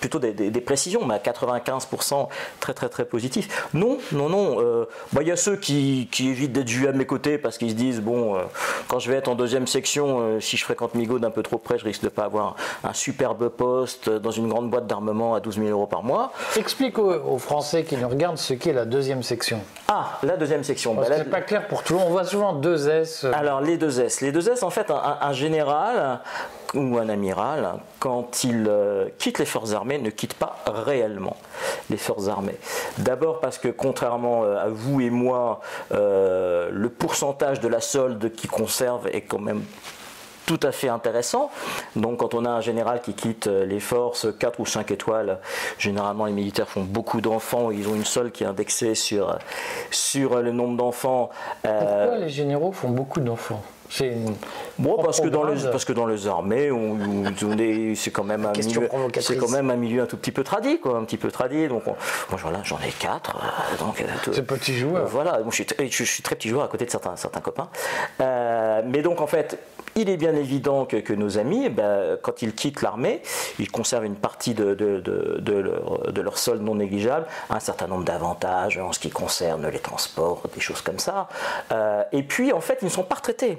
plutôt 0.00 0.18
des, 0.18 0.60
précisions, 0.60 1.04
mais 1.06 1.14
à 1.14 1.18
95% 1.18 2.28
très 2.60 2.74
très 2.74 2.88
très 2.88 3.04
positifs. 3.04 3.68
Non, 3.74 3.98
non, 4.12 4.28
non. 4.28 4.86
Bah, 5.12 5.22
il 5.22 5.28
y 5.28 5.32
a 5.32 5.36
ceux 5.36 5.56
qui, 5.56 6.08
évitent 6.18 6.52
d'être 6.52 6.68
vus 6.68 6.88
à 6.88 6.92
mes 6.92 7.06
côtés 7.06 7.38
parce 7.38 7.58
qu'ils 7.58 7.70
se 7.70 7.74
disent, 7.74 8.00
bon, 8.00 8.36
quand 8.88 8.98
je 8.98 9.10
vais 9.10 9.16
être 9.16 9.28
en 9.28 9.34
deuxième 9.34 9.66
section, 9.66 10.40
si 10.40 10.56
je 10.56 10.64
fréquente 10.64 10.94
Migo 10.94 11.18
d'un 11.18 11.30
peu 11.30 11.42
trop 11.42 11.58
près, 11.58 11.78
je 11.78 11.84
risque 11.84 12.02
de 12.02 12.08
pas 12.08 12.24
avoir 12.24 12.56
un 12.84 12.92
superbe 12.92 13.48
poste 13.48 14.10
dans 14.10 14.30
une 14.30 14.48
grande 14.48 14.70
boîte 14.70 14.86
d'armement 14.86 15.34
à 15.38 15.40
12 15.40 15.56
000 15.56 15.68
euros 15.68 15.86
par 15.86 16.02
mois. 16.02 16.32
Explique 16.56 16.98
aux, 16.98 17.38
Français 17.38 17.84
qui 17.84 17.96
nous 17.96 18.08
regardent 18.08 18.38
ce 18.38 18.54
qu'est 18.54 18.72
la 18.72 18.84
deuxième 18.84 19.22
section. 19.22 19.60
Ah, 19.86 20.18
la 20.22 20.36
deuxième 20.36 20.64
section. 20.64 20.94
Bah, 20.94 21.04
c'est 21.08 21.30
pas 21.30 21.40
clair 21.40 21.66
pour 21.68 21.82
tout 21.82 21.94
le 21.94 22.00
monde. 22.00 22.08
On 22.08 22.12
voit 22.12 22.24
souvent 22.24 22.52
deux 22.52 22.88
S. 22.88 23.24
Alors, 23.32 23.60
les 23.60 23.76
deux 23.76 24.00
S. 24.00 24.20
Les 24.20 24.32
deux 24.32 24.50
S, 24.50 24.62
en 24.62 24.70
fait, 24.70 24.90
un, 24.90 25.32
général 25.32 26.20
ou 26.74 26.98
un 26.98 27.08
amiral, 27.08 27.74
quand 27.98 28.44
il 28.44 28.66
euh, 28.68 29.08
quitte 29.18 29.38
les 29.38 29.46
forces 29.46 29.72
armées, 29.72 29.98
ne 29.98 30.10
quitte 30.10 30.34
pas 30.34 30.56
réellement 30.66 31.36
les 31.90 31.96
forces 31.96 32.28
armées. 32.28 32.58
D'abord 32.98 33.40
parce 33.40 33.58
que 33.58 33.68
contrairement 33.68 34.44
euh, 34.44 34.58
à 34.58 34.68
vous 34.68 35.00
et 35.00 35.10
moi, 35.10 35.60
euh, 35.92 36.68
le 36.72 36.88
pourcentage 36.90 37.60
de 37.60 37.68
la 37.68 37.80
solde 37.80 38.32
qui 38.32 38.48
conserve 38.48 39.08
est 39.08 39.22
quand 39.22 39.40
même 39.40 39.62
tout 40.48 40.58
à 40.62 40.72
fait 40.72 40.88
intéressant. 40.88 41.50
Donc 41.94 42.20
quand 42.20 42.32
on 42.32 42.46
a 42.46 42.48
un 42.48 42.62
général 42.62 43.02
qui 43.02 43.12
quitte 43.12 43.48
euh, 43.48 43.66
les 43.66 43.80
forces 43.80 44.26
4 44.38 44.60
ou 44.60 44.64
5 44.64 44.90
étoiles, 44.90 45.40
généralement 45.78 46.24
les 46.24 46.32
militaires 46.32 46.70
font 46.70 46.84
beaucoup 46.84 47.20
d'enfants, 47.20 47.70
ils 47.70 47.86
ont 47.86 47.94
une 47.94 48.06
solde 48.06 48.32
qui 48.32 48.44
est 48.44 48.46
indexée 48.46 48.94
sur, 48.94 49.38
sur 49.90 50.40
le 50.40 50.50
nombre 50.52 50.78
d'enfants. 50.78 51.28
Euh, 51.66 52.07
les 52.28 52.34
généraux 52.34 52.72
font 52.72 52.90
beaucoup 52.90 53.20
d'enfants. 53.20 53.62
C'est 53.90 54.14
bon 54.78 55.02
parce 55.02 55.18
que 55.18 55.28
dans 55.28 55.44
les 55.44 55.62
parce 55.70 55.86
que 55.86 55.94
dans 55.94 56.04
les 56.04 56.26
armées 56.26 56.70
on, 56.70 56.98
c'est 57.94 58.10
quand 58.10 58.22
même 58.22 58.44
un 58.44 58.52
milieu 58.52 58.86
c'est 59.18 59.38
quand 59.38 59.48
même 59.48 59.70
un 59.70 59.76
milieu 59.76 60.02
un 60.02 60.06
tout 60.06 60.18
petit 60.18 60.30
peu 60.30 60.44
tradit 60.44 60.78
quoi 60.78 60.98
un 60.98 61.04
petit 61.04 61.16
peu 61.16 61.30
tradit. 61.30 61.68
Donc 61.68 61.86
moi 61.86 61.96
voilà 62.32 62.60
j'en 62.64 62.78
ai 62.80 62.90
quatre 62.90 63.36
euh, 63.36 63.78
donc 63.78 64.04
c'est 64.30 64.46
petit 64.46 64.76
joueur. 64.76 65.06
Voilà 65.06 65.40
je, 65.48 65.54
suis, 65.54 65.66
je, 65.90 66.04
suis, 66.04 66.22
très 66.22 66.36
petit 66.36 66.50
joueur 66.50 66.64
à 66.64 66.68
côté 66.68 66.84
de 66.84 66.90
certains 66.90 67.16
certains 67.16 67.40
copains. 67.40 67.70
Mais 68.20 69.00
donc 69.00 69.22
en 69.22 69.26
fait 69.26 69.58
il 69.98 70.08
est 70.08 70.16
bien 70.16 70.34
évident 70.34 70.84
que, 70.84 71.12
nos 71.12 71.38
amis, 71.38 71.64
eh 71.66 71.68
ben, 71.70 72.16
quand 72.22 72.42
ils 72.42 72.54
quittent 72.54 72.82
l'armée, 72.82 73.20
ils 73.58 73.70
conservent 73.70 74.04
une 74.04 74.16
partie 74.16 74.54
de, 74.54 74.76
leur, 76.20 76.38
solde 76.38 76.62
non 76.62 76.76
négligeable, 76.76 77.26
un 77.50 77.60
certain 77.60 77.88
nombre 77.88 78.04
d'avantages 78.04 78.78
en 78.78 78.92
ce 78.92 79.00
qui 79.00 79.10
concerne 79.10 79.66
les 79.68 79.80
transports, 79.80 80.42
des 80.54 80.60
choses 80.60 80.82
comme 80.82 80.98
ça. 80.98 81.28
Euh, 81.72 82.04
et 82.12 82.17
puis, 82.22 82.52
en 82.52 82.60
fait, 82.60 82.78
ils 82.82 82.86
ne 82.86 82.90
sont 82.90 83.02
pas 83.02 83.16
retraités. 83.16 83.58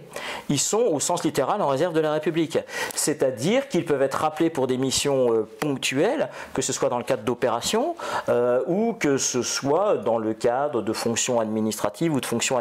Ils 0.50 0.60
sont, 0.60 0.80
au 0.80 1.00
sens 1.00 1.24
littéral, 1.24 1.62
en 1.62 1.68
réserve 1.68 1.94
de 1.94 2.00
la 2.00 2.14
République. 2.14 2.58
C'est-à-dire 2.94 3.68
qu'ils 3.68 3.86
peuvent 3.86 4.02
être 4.02 4.20
rappelés 4.20 4.50
pour 4.50 4.68
des 4.68 4.78
missions 4.78 5.34
euh, 5.34 5.48
ponctuelles, 5.60 6.30
que 6.54 6.62
ce 6.62 6.74
soit 6.74 6.90
dans 6.90 6.98
le 6.98 7.04
cadre 7.04 7.24
d'opérations 7.24 7.96
euh, 8.30 8.62
ou 8.68 8.94
que 8.94 9.18
ce 9.18 9.42
soit 9.42 9.98
dans 9.98 10.18
le 10.18 10.34
cadre 10.34 10.82
de 10.82 10.94
fonctions 10.94 11.40
administratives 11.40 12.14
ou 12.14 12.20
de 12.20 12.26
fonctions, 12.26 12.60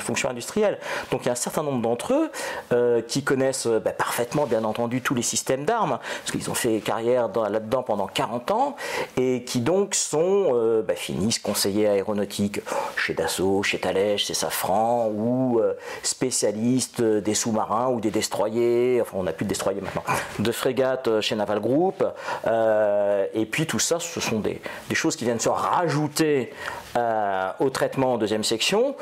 fonctions 0.00 0.30
industrielles. 0.30 0.78
Donc, 1.10 1.22
il 1.22 1.26
y 1.26 1.28
a 1.28 1.32
un 1.32 1.36
certain 1.36 1.62
nombre 1.62 1.82
d'entre 1.82 2.14
eux 2.14 2.30
euh, 2.72 3.02
qui 3.02 3.22
connaissent 3.22 3.66
euh, 3.66 3.80
bah, 3.80 3.92
parfaitement, 3.92 4.46
bien 4.46 4.64
entendu, 4.64 5.00
tous 5.00 5.14
les 5.14 5.22
systèmes 5.22 5.64
d'armes, 5.64 5.98
parce 6.20 6.32
qu'ils 6.32 6.50
ont 6.50 6.54
fait 6.54 6.80
carrière 6.80 7.28
là-dedans 7.50 7.82
pendant 7.82 8.06
40 8.06 8.50
ans, 8.50 8.76
et 9.16 9.44
qui 9.44 9.60
donc 9.60 9.94
sont, 9.94 10.50
euh, 10.52 10.82
bah, 10.82 10.94
finissent 10.94 11.38
conseillers 11.38 11.88
aéronautiques 11.88 12.60
chez 12.96 13.14
Dassault, 13.14 13.62
chez 13.62 13.78
Thales, 13.78 14.18
chez 14.18 14.34
Safran, 14.34 14.97
ou 15.06 15.60
spécialistes 16.02 17.00
des 17.00 17.34
sous-marins 17.34 17.88
ou 17.88 18.00
des 18.00 18.10
destroyers, 18.10 19.00
enfin 19.00 19.16
on 19.18 19.22
n'a 19.22 19.32
plus 19.32 19.44
de 19.44 19.50
destroyers 19.50 19.80
maintenant, 19.80 20.02
de 20.38 20.52
frégates 20.52 21.20
chez 21.20 21.36
Naval 21.36 21.60
Group, 21.60 22.04
et 22.44 23.46
puis 23.46 23.66
tout 23.66 23.78
ça, 23.78 24.00
ce 24.00 24.20
sont 24.20 24.40
des, 24.40 24.60
des 24.88 24.94
choses 24.94 25.16
qui 25.16 25.24
viennent 25.24 25.40
se 25.40 25.48
rajouter 25.48 26.52
au 26.96 27.70
traitement 27.70 28.14
en 28.14 28.18
deuxième 28.18 28.44
section, 28.44 28.96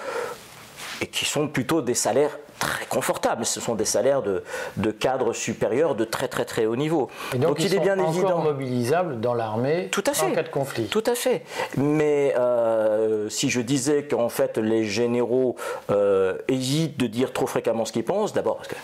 et 1.01 1.07
qui 1.07 1.25
sont 1.25 1.49
plutôt 1.49 1.83
des 1.83 1.95
salaires 1.95 2.39
très 2.59 2.87
confortables. 2.87 3.45
Ce 3.45 3.61
sont 3.61 3.75
des 3.75 3.85
salaires 3.85 4.23
de, 4.23 4.43
de 4.77 4.91
cadres 4.91 5.33
supérieurs 5.33 5.95
de 5.95 6.05
très 6.05 6.29
très 6.29 6.45
très 6.45 6.67
haut 6.67 6.77
niveau. 6.77 7.11
donc, 7.37 7.61
il 7.61 7.75
est 7.75 7.81
bien 7.81 7.99
évident 7.99 8.39
mobilisable 8.39 9.21
dans 9.21 9.35
l'armée 9.35 9.89
tout 9.91 10.05
à 10.07 10.13
fait, 10.13 10.27
en 10.27 10.33
cas 10.33 10.43
de 10.43 10.49
conflit. 10.49 10.87
Tout 10.87 11.05
à 11.07 11.15
fait. 11.15 11.43
Mais 11.77 12.35
euh, 12.37 13.29
si 13.29 13.51
je 13.51 13.61
disais 13.61 14.05
qu'en 14.05 14.29
fait 14.29 14.59
les 14.59 14.85
généraux 14.85 15.57
euh, 15.91 16.37
hésitent 16.49 16.99
de 16.99 17.07
dire 17.07 17.33
trop 17.33 17.47
fréquemment 17.47 17.85
ce 17.85 17.93
qu'ils 17.93 18.05
pensent, 18.05 18.33
d'abord 18.33 18.57
parce 18.57 18.69
que 18.69 18.75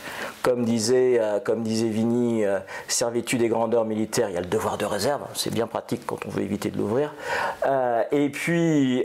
comme 0.43 0.65
disait 0.65 1.19
euh, 1.21 1.41
comme 1.41 1.63
disait 1.63 1.89
Vigny, 1.89 2.45
servitude 2.89 3.41
des 3.41 3.49
grandeurs 3.49 3.85
militaires, 3.85 4.29
il 4.29 4.35
y 4.35 4.39
a 4.39 4.41
le 4.41 4.47
devoir 4.47 4.79
de 4.79 4.85
réserve. 4.85 5.23
C'est 5.35 5.53
bien 5.53 5.67
pratique 5.67 6.03
quand 6.07 6.19
on 6.27 6.31
veut 6.31 6.43
éviter 6.43 6.71
de 6.71 6.79
l'ouvrir. 6.79 7.15
et 8.11 8.29
puis 8.29 9.05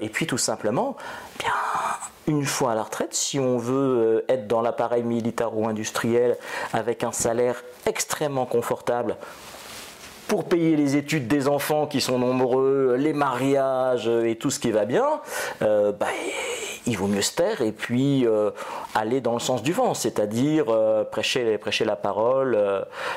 et 0.00 0.08
puis 0.08 0.26
tout 0.26 0.38
simplement, 0.38 0.96
bien 1.38 1.52
une 2.26 2.44
fois 2.44 2.72
à 2.72 2.74
la 2.74 2.82
retraite, 2.82 3.14
si 3.14 3.38
on 3.38 3.58
veut 3.58 4.24
euh, 4.28 4.32
être 4.32 4.46
dans 4.46 4.60
l'appareil 4.60 5.02
militaire 5.02 5.56
ou 5.56 5.66
industriel 5.66 6.36
avec 6.72 7.04
un 7.04 7.12
salaire 7.12 7.62
extrêmement 7.86 8.46
confortable, 8.46 9.16
pour 10.28 10.44
payer 10.44 10.76
les 10.76 10.96
études 10.96 11.26
des 11.26 11.48
enfants 11.48 11.88
qui 11.88 12.00
sont 12.00 12.18
nombreux, 12.18 12.94
les 12.96 13.12
mariages 13.12 14.06
et 14.06 14.36
tout 14.36 14.50
ce 14.50 14.60
qui 14.60 14.70
va 14.70 14.84
bien, 14.84 15.20
euh, 15.62 15.90
bah, 15.90 16.06
il 16.86 16.96
vaut 16.96 17.08
mieux 17.08 17.22
se 17.22 17.34
taire 17.34 17.62
et 17.62 17.72
puis 17.72 18.24
euh, 18.26 18.52
aller 18.94 19.20
dans 19.20 19.32
le 19.32 19.40
sens 19.40 19.60
du 19.60 19.72
vent, 19.72 19.92
c'est-à-dire 19.92 20.66
prêcher, 21.10 21.58
prêcher 21.58 21.84
la 21.84 21.96
parole, 21.96 22.56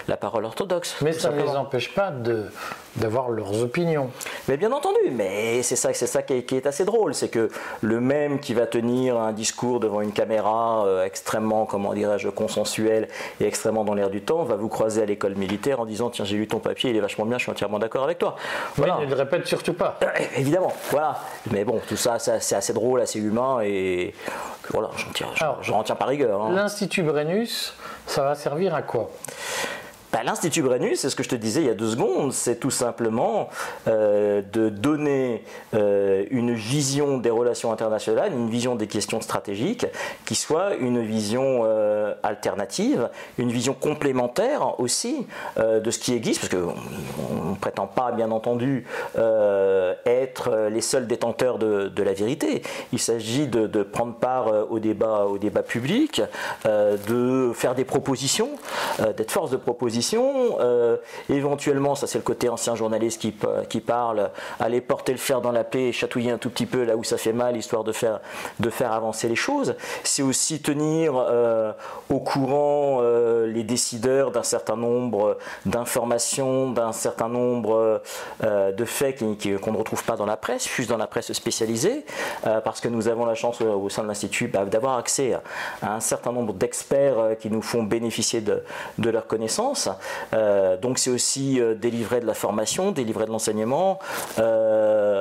la 0.08 0.18
parole 0.18 0.46
orthodoxe. 0.46 0.96
Mais 1.02 1.14
ça 1.14 1.30
ne 1.30 1.40
les 1.40 1.50
empêche 1.50 1.94
pas 1.94 2.10
de 2.10 2.48
d'avoir 2.96 3.30
leurs 3.30 3.62
opinions. 3.62 4.10
Mais 4.48 4.58
bien 4.58 4.72
entendu, 4.72 5.12
mais 5.12 5.64
c'est 5.64 5.76
ça, 5.76 5.94
c'est 5.94 6.08
ça 6.08 6.22
qui 6.22 6.34
est, 6.34 6.66
assez 6.68 6.86
drôle, 6.86 7.14
c'est 7.14 7.30
que 7.30 7.50
le 7.82 8.00
même 8.00 8.40
qui 8.40 8.54
va 8.54 8.68
tenir 8.68 9.18
un 9.18 9.32
discours 9.32 9.80
devant 9.80 10.02
une 10.02 10.12
caméra 10.12 10.86
euh, 10.86 11.04
extrêmement, 11.04 11.66
comment 11.66 11.94
dirais-je, 11.94 12.30
consensuel 12.30 13.08
et 13.40 13.46
extrêmement 13.46 13.84
dans 13.84 13.94
l'air 13.94 14.10
du 14.10 14.22
temps, 14.22 14.44
va 14.44 14.56
vous 14.56 14.70
croiser 14.70 15.02
à 15.02 15.06
l'école 15.06 15.36
militaire 15.36 15.80
en 15.80 15.86
disant 15.86 16.10
tiens 16.10 16.26
j'ai 16.26 16.38
lu 16.38 16.48
ton 16.48 16.60
papier, 16.60 16.92
il 16.92 16.96
est 16.96 17.02
vachement 17.02 17.26
bien, 17.26 17.38
je 17.38 17.44
suis 17.44 17.52
entièrement 17.52 17.80
d'accord 17.80 18.04
avec 18.04 18.20
toi. 18.20 18.36
Voilà. 18.76 19.00
ne 19.00 19.06
le 19.06 19.16
répète 19.16 19.48
surtout 19.48 19.74
pas. 19.74 19.98
Euh, 20.04 20.08
évidemment, 20.38 20.74
voilà. 20.92 21.20
Mais 21.52 21.66
bon, 21.66 21.82
tout 21.88 21.98
ça, 21.98 22.20
c'est 22.20 22.56
assez 22.56 22.74
drôle, 22.74 23.02
assez 23.02 23.20
humain 23.20 23.60
et 23.64 24.14
voilà, 24.70 24.92
j'en 25.62 25.80
retiens 25.80 25.96
pas 25.96 26.06
rigueur. 26.06 26.42
Hein. 26.42 26.52
L'Institut 26.54 27.04
Brennus, 27.04 27.74
ça 28.06 28.24
va 28.24 28.36
servir 28.36 28.76
à 28.76 28.82
quoi? 28.82 29.10
Bah, 30.14 30.22
L'Institut 30.24 30.62
Brennus, 30.62 31.00
c'est 31.00 31.10
ce 31.10 31.16
que 31.16 31.24
je 31.24 31.30
te 31.30 31.36
disais 31.36 31.62
il 31.62 31.68
y 31.68 31.72
a 31.72 31.74
deux 31.74 31.90
secondes, 31.90 32.32
c'est 32.32 32.60
tout 32.60 32.70
simplement 32.70 33.50
euh, 33.88 34.44
de 34.54 34.70
donner 34.70 35.44
euh, 35.74 36.26
une 36.30 36.54
vision 36.54 37.18
des 37.18 37.32
relations 37.32 37.72
internationales, 37.72 38.32
une 38.32 38.48
vision 38.48 38.76
des 38.76 38.86
questions 38.86 39.22
stratégiques, 39.22 39.88
qui 40.26 40.36
soit 40.36 40.76
une 40.76 41.02
vision 41.02 41.62
euh, 41.64 42.14
alternative, 42.22 43.10
une 43.40 43.52
vision 43.52 43.74
complémentaire 43.74 44.80
aussi 44.80 45.26
de 45.58 45.90
ce 45.90 45.98
qui 45.98 46.14
existe, 46.14 46.42
parce 46.42 46.54
qu'on 46.54 47.50
ne 47.52 47.56
prétend 47.56 47.88
pas, 47.88 48.12
bien 48.12 48.30
entendu, 48.30 48.86
être 50.06 50.68
les 50.70 50.82
seuls 50.82 51.08
détenteurs 51.08 51.58
de, 51.58 52.04
la 52.04 52.14
vérité. 52.14 52.62
Il 52.92 53.00
s'agit 53.00 53.48
de, 53.48 53.66
de, 53.66 53.82
prendre 53.84 54.14
part 54.14 54.70
au 54.70 54.80
débat, 54.80 55.26
au 55.26 55.38
débat 55.38 55.64
public, 55.64 56.22
de 56.66 57.52
faire 57.54 57.74
des 57.74 57.86
propositions, 57.86 58.50
d'être 59.00 59.32
force 59.32 59.52
de 59.52 59.58
proposition 59.58 60.03
euh, 60.14 60.98
éventuellement, 61.30 61.96
ça 61.96 62.08
c'est 62.08 62.18
le 62.18 62.24
côté 62.24 62.50
ancien 62.50 62.76
journaliste 62.76 63.22
qui, 63.22 63.34
qui, 63.70 63.82
parle, 63.82 64.32
aller 64.60 64.82
porter 64.82 65.12
le 65.12 65.18
fer 65.18 65.42
dans 65.42 65.52
la 65.52 65.64
plaie 65.64 65.90
et 65.90 65.92
chatouiller 65.92 66.32
un 66.32 66.38
tout 66.38 66.50
petit 66.50 66.66
peu 66.66 66.84
là 66.84 66.96
où 66.96 67.04
ça 67.04 67.18
fait 67.18 67.34
mal, 67.34 67.58
histoire 67.58 67.84
de 67.84 67.92
faire, 67.92 68.20
de 68.60 68.70
faire 68.70 68.92
avancer 68.92 69.28
les 69.28 69.36
choses. 69.36 69.76
C'est 70.04 70.24
aussi 70.24 70.62
tenir 70.62 71.14
euh, 71.16 71.72
au 72.10 72.20
courant 72.20 73.00
euh, 73.02 73.48
les 73.48 73.64
décideurs 73.64 74.32
d'un 74.32 74.44
certain 74.44 74.76
nombre 74.76 75.38
d'informations, 75.66 76.72
d'un 76.72 76.92
certain 76.92 77.30
nombre 77.30 78.02
de 78.42 78.86
faits 78.86 79.20
qu'on 79.20 79.72
ne 79.72 79.78
retrouve 79.78 80.04
pas 80.04 80.16
dans 80.16 80.26
la 80.26 80.38
presse, 80.38 80.68
juste 80.68 80.90
dans 80.90 80.98
la 80.98 81.08
presse 81.08 81.32
spécialisée, 81.34 82.06
parce 82.64 82.82
que 82.82 82.88
nous 82.88 83.08
avons 83.08 83.26
la 83.26 83.36
chance 83.36 83.62
au 83.62 83.90
sein 83.90 84.04
de 84.04 84.08
l'Institut 84.08 84.48
bah, 84.48 84.66
d'avoir 84.66 84.98
accès 84.98 85.34
à, 85.82 85.94
un 85.94 86.00
certain 86.00 86.32
nombre 86.32 86.54
d'experts 86.54 87.38
qui 87.40 87.50
nous 87.50 87.62
font 87.62 87.84
bénéficier 87.84 88.42
de, 88.42 88.64
de 88.98 89.10
leurs 89.10 89.28
connaissances. 89.28 89.90
Euh, 90.34 90.78
donc 90.78 91.00
c'est 91.00 91.10
aussi 91.10 91.60
euh, 91.60 91.76
délivrer 91.76 92.20
de 92.20 92.26
la 92.26 92.34
formation, 92.34 92.92
délivrer 92.92 93.26
de 93.26 93.32
l'enseignement, 93.32 94.00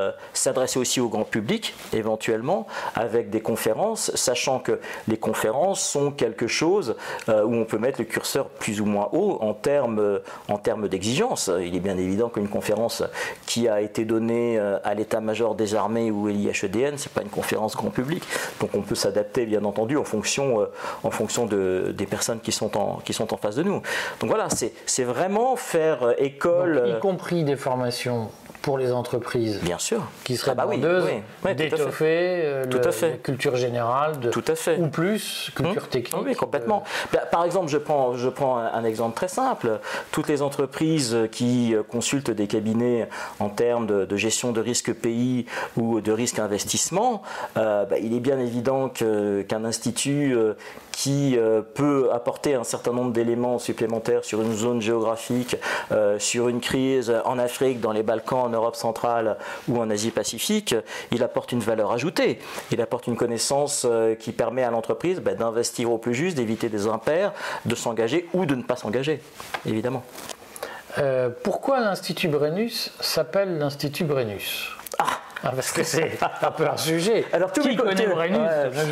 euh, 0.02 0.12
s'adresser 0.32 0.78
aussi 0.78 1.00
au 1.00 1.08
grand 1.08 1.24
public 1.24 1.74
éventuellement 1.92 2.66
avec 2.94 3.30
des 3.30 3.40
conférences, 3.40 4.14
sachant 4.14 4.58
que 4.58 4.80
les 5.08 5.16
conférences 5.16 5.80
sont 5.80 6.10
quelque 6.10 6.46
chose 6.46 6.96
où 7.28 7.54
on 7.54 7.64
peut 7.64 7.78
mettre 7.78 8.00
le 8.00 8.04
curseur 8.04 8.46
plus 8.48 8.80
ou 8.80 8.84
moins 8.84 9.08
haut 9.12 9.38
en 9.40 9.54
termes 9.54 10.20
en 10.48 10.58
termes 10.58 10.88
d'exigence. 10.88 11.50
Il 11.60 11.76
est 11.76 11.80
bien 11.80 11.96
évident 11.96 12.28
qu'une 12.28 12.48
conférence 12.48 13.02
qui 13.46 13.68
a 13.68 13.80
été 13.80 14.04
donnée 14.04 14.58
à 14.58 14.94
l'état-major 14.94 15.54
des 15.54 15.74
armées 15.74 16.10
ou 16.10 16.26
à 16.26 16.30
l'IHEDN, 16.30 16.98
c'est 16.98 17.12
pas 17.12 17.22
une 17.22 17.28
conférence 17.28 17.76
grand 17.76 17.90
public, 17.90 18.22
donc 18.60 18.70
on 18.74 18.82
peut 18.82 18.94
s'adapter 18.94 19.46
bien 19.46 19.64
entendu 19.64 19.96
en 19.96 20.04
fonction 20.04 20.66
en 21.02 21.10
fonction 21.10 21.46
de, 21.46 21.92
des 21.96 22.06
personnes 22.06 22.40
qui 22.40 22.52
sont 22.52 22.76
en 22.76 22.96
qui 23.04 23.12
sont 23.12 23.32
en 23.32 23.36
face 23.36 23.56
de 23.56 23.62
nous. 23.62 23.82
Donc 24.20 24.30
voilà, 24.30 24.48
c'est 24.86 25.04
vraiment 25.04 25.56
faire 25.56 26.02
euh, 26.02 26.14
école. 26.18 26.94
y 26.96 27.00
compris 27.00 27.44
des 27.44 27.56
formations 27.56 28.30
pour 28.62 28.78
les 28.78 28.92
entreprises. 28.92 29.60
Bien 29.60 29.78
sûr. 29.78 30.02
Qui 30.24 30.36
seraient 30.36 30.52
ah 30.52 30.66
bah 30.66 31.54
d'étoffer 31.54 32.42
euh, 32.44 32.64
la 33.02 33.08
culture 33.18 33.56
générale, 33.56 34.20
de, 34.20 34.30
tout 34.30 34.44
à 34.46 34.54
fait. 34.54 34.78
ou 34.78 34.88
plus, 34.88 35.50
culture 35.54 35.82
hum 35.82 35.88
technique. 35.88 36.24
Oui, 36.24 36.34
complètement. 36.34 36.84
Bah, 37.12 37.20
par 37.30 37.44
exemple, 37.44 37.68
je 37.68 37.78
prends, 37.78 38.14
je 38.14 38.28
prends 38.28 38.58
un, 38.58 38.84
exemple 38.84 39.16
très 39.16 39.28
simple. 39.28 39.80
Toutes 40.12 40.28
les 40.28 40.42
entreprises 40.42 41.16
qui 41.32 41.74
euh, 41.74 41.82
consultent 41.82 42.30
des 42.30 42.46
cabinets 42.46 43.08
en 43.40 43.48
termes 43.48 43.86
de, 43.86 44.16
gestion 44.16 44.52
de 44.52 44.60
risque 44.60 44.92
pays 44.92 45.46
ou 45.76 46.00
de 46.00 46.12
risque 46.12 46.38
investissement, 46.38 47.22
bah, 47.56 47.86
il 48.00 48.14
est 48.14 48.20
bien 48.20 48.38
évident 48.38 48.88
qu'un 48.88 49.64
institut 49.64 50.36
qui 50.92 51.36
euh, 51.36 51.62
peut 51.62 52.10
apporter 52.12 52.54
un 52.54 52.64
certain 52.64 52.92
nombre 52.92 53.12
d'éléments 53.12 53.58
supplémentaires 53.58 54.24
sur 54.24 54.42
une 54.42 54.52
zone 54.52 54.80
géographique, 54.80 55.56
euh, 55.90 56.18
sur 56.18 56.48
une 56.48 56.60
crise 56.60 57.12
en 57.24 57.38
Afrique, 57.38 57.80
dans 57.80 57.92
les 57.92 58.02
Balkans, 58.02 58.50
Europe 58.52 58.76
centrale 58.76 59.36
ou 59.68 59.78
en 59.78 59.90
Asie-Pacifique, 59.90 60.74
il 61.10 61.22
apporte 61.22 61.52
une 61.52 61.60
valeur 61.60 61.92
ajoutée. 61.92 62.38
Il 62.70 62.80
apporte 62.80 63.06
une 63.06 63.16
connaissance 63.16 63.86
euh, 63.88 64.14
qui 64.14 64.32
permet 64.32 64.62
à 64.62 64.70
l'entreprise 64.70 65.20
bah, 65.20 65.34
d'investir 65.34 65.90
au 65.90 65.98
plus 65.98 66.14
juste, 66.14 66.36
d'éviter 66.36 66.68
des 66.68 66.86
impairs, 66.86 67.32
de 67.64 67.74
s'engager 67.74 68.28
ou 68.32 68.46
de 68.46 68.54
ne 68.54 68.62
pas 68.62 68.76
s'engager, 68.76 69.20
évidemment. 69.66 70.02
pourquoi 71.42 71.80
l'Institut 71.80 72.28
Brennus 72.28 72.92
s'appelle 73.00 73.58
l'Institut 73.58 74.04
Brennus? 74.04 74.81
Ah, 75.44 75.50
parce 75.54 75.72
que 75.72 75.82
c'est 75.82 76.18
un 76.42 76.50
peu 76.52 76.68
un 76.68 76.76
sujet. 76.76 77.24
Alors 77.32 77.52
tous, 77.52 77.64
mes, 77.64 77.76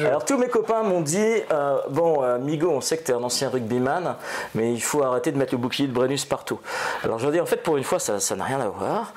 alors, 0.04 0.25
tous 0.25 0.37
mes 0.37 0.49
copains 0.49 0.83
m'ont 0.83 1.00
dit 1.00 1.16
euh, 1.52 1.78
Bon, 1.90 2.25
euh, 2.25 2.38
Migo, 2.38 2.69
on 2.71 2.80
sait 2.80 2.97
que 2.97 3.04
tu 3.04 3.12
es 3.12 3.14
un 3.14 3.23
ancien 3.23 3.49
rugbyman, 3.49 4.16
mais 4.57 4.73
il 4.73 4.80
faut 4.80 5.04
arrêter 5.04 5.30
de 5.30 5.38
mettre 5.38 5.54
le 5.54 5.59
bouclier 5.59 5.87
de 5.87 5.92
Brennus 5.92 6.25
partout. 6.25 6.59
Alors 7.04 7.21
je 7.21 7.28
dis 7.28 7.40
En 7.40 7.47
fait, 7.47 7.62
pour 7.62 7.76
une 7.76 7.85
fois, 7.85 8.00
ça 8.00 8.19
n'a 8.35 8.45
rien 8.45 8.61
à 8.61 8.69
voir. 8.69 9.12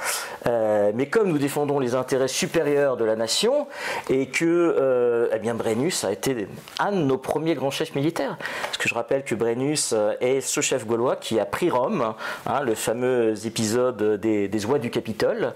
Euh, 0.46 0.92
mais 0.94 1.08
comme 1.08 1.30
nous 1.30 1.40
défendons 1.40 1.80
les 1.80 1.96
intérêts 1.96 2.28
supérieurs 2.28 2.98
de 2.98 3.06
la 3.06 3.16
nation, 3.16 3.68
et 4.10 4.28
que 4.28 5.30
eh 5.34 5.40
bien, 5.40 5.56
Brennus 5.56 6.04
a 6.04 6.12
été 6.12 6.48
un 6.80 6.92
de 6.92 6.98
nos 6.98 7.18
premiers 7.18 7.56
grands 7.56 7.72
chefs 7.72 7.96
militaires. 7.96 8.38
Parce 8.66 8.78
que 8.78 8.88
je 8.88 8.94
rappelle 8.94 9.24
que 9.24 9.34
Brennus 9.34 9.96
est 10.22 10.42
ce 10.42 10.62
chef 10.62 10.86
gaulois 10.86 11.16
qui 11.16 11.40
a 11.40 11.46
pris 11.46 11.72
Rome, 11.72 12.14
hein, 12.46 12.62
le 12.62 12.76
fameux 12.76 13.34
épisode 13.48 14.20
des, 14.20 14.48
des 14.48 14.66
oies 14.66 14.80
du 14.80 14.92
Capitole, 14.92 15.54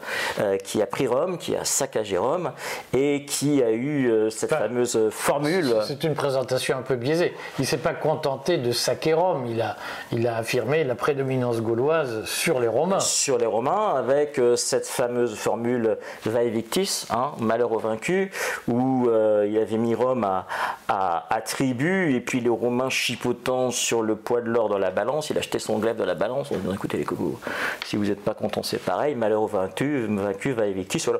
qui 0.63 0.81
a 0.81 0.88
pris 0.88 1.05
Rome, 1.05 1.38
qui 1.38 1.55
a 1.55 1.66
saccagé 1.67 2.17
Rome 2.17 2.51
et 2.93 3.25
qui 3.25 3.62
a 3.62 3.71
eu 3.71 4.09
euh, 4.09 4.29
cette 4.29 4.50
fameuse 4.50 5.09
formule. 5.12 5.75
C'est 5.88 6.03
une 6.03 6.15
présentation 6.15 6.77
un 6.77 6.81
peu 6.81 6.95
biaisée. 6.95 7.33
Il 7.59 7.62
ne 7.62 7.67
s'est 7.67 7.77
pas 7.77 7.93
contenté 7.93 8.57
de 8.57 8.71
saquer 8.71 9.13
Rome, 9.13 9.45
il 9.47 9.62
a, 9.62 9.75
il 10.12 10.27
a 10.27 10.38
affirmé 10.38 10.83
la 10.83 10.95
prédominance 10.95 11.62
gauloise 11.62 12.25
sur 12.25 12.59
les 12.59 12.67
Romains. 12.67 13.00
Sur 13.00 13.38
les 13.38 13.45
Romains, 13.45 13.95
avec 13.95 14.39
euh, 14.39 14.55
cette 14.55 14.88
fameuse 14.88 15.36
formule 15.36 15.97
Vae 16.25 16.50
Victis, 16.50 17.05
hein, 17.09 17.31
malheur 17.39 17.71
aux 17.71 17.79
vaincus, 17.79 18.29
où 18.67 19.07
euh, 19.07 19.45
il 19.50 19.57
avait 19.57 19.77
mis 19.77 19.95
Rome 19.95 20.24
à, 20.24 20.45
à, 20.88 21.41
tribu, 21.41 22.13
et 22.15 22.21
puis 22.21 22.39
les 22.39 22.50
Romains 22.50 22.89
chipotant 22.89 23.71
sur 23.71 24.01
le 24.01 24.15
poids 24.15 24.41
de 24.41 24.50
l'or 24.50 24.69
dans 24.69 24.77
la 24.77 24.91
balance, 24.91 25.29
il 25.29 25.38
achetait 25.38 25.59
son 25.59 25.79
glaive 25.79 25.95
dans 25.95 26.05
la 26.05 26.15
balance, 26.15 26.50
on 26.51 26.57
dit 26.57 26.74
écoutez 26.74 26.97
les 26.97 27.05
cocos, 27.05 27.39
si 27.86 27.95
vous 27.97 28.05
n'êtes 28.05 28.24
pas 28.24 28.33
content 28.33 28.63
c'est 28.63 28.81
pareil, 28.83 29.15
malheur 29.15 29.41
aux 29.41 29.47
vaincus, 29.47 30.09
vaincu, 30.09 30.51
Vae 30.51 30.71
Victis, 30.71 31.03
voilà 31.05 31.19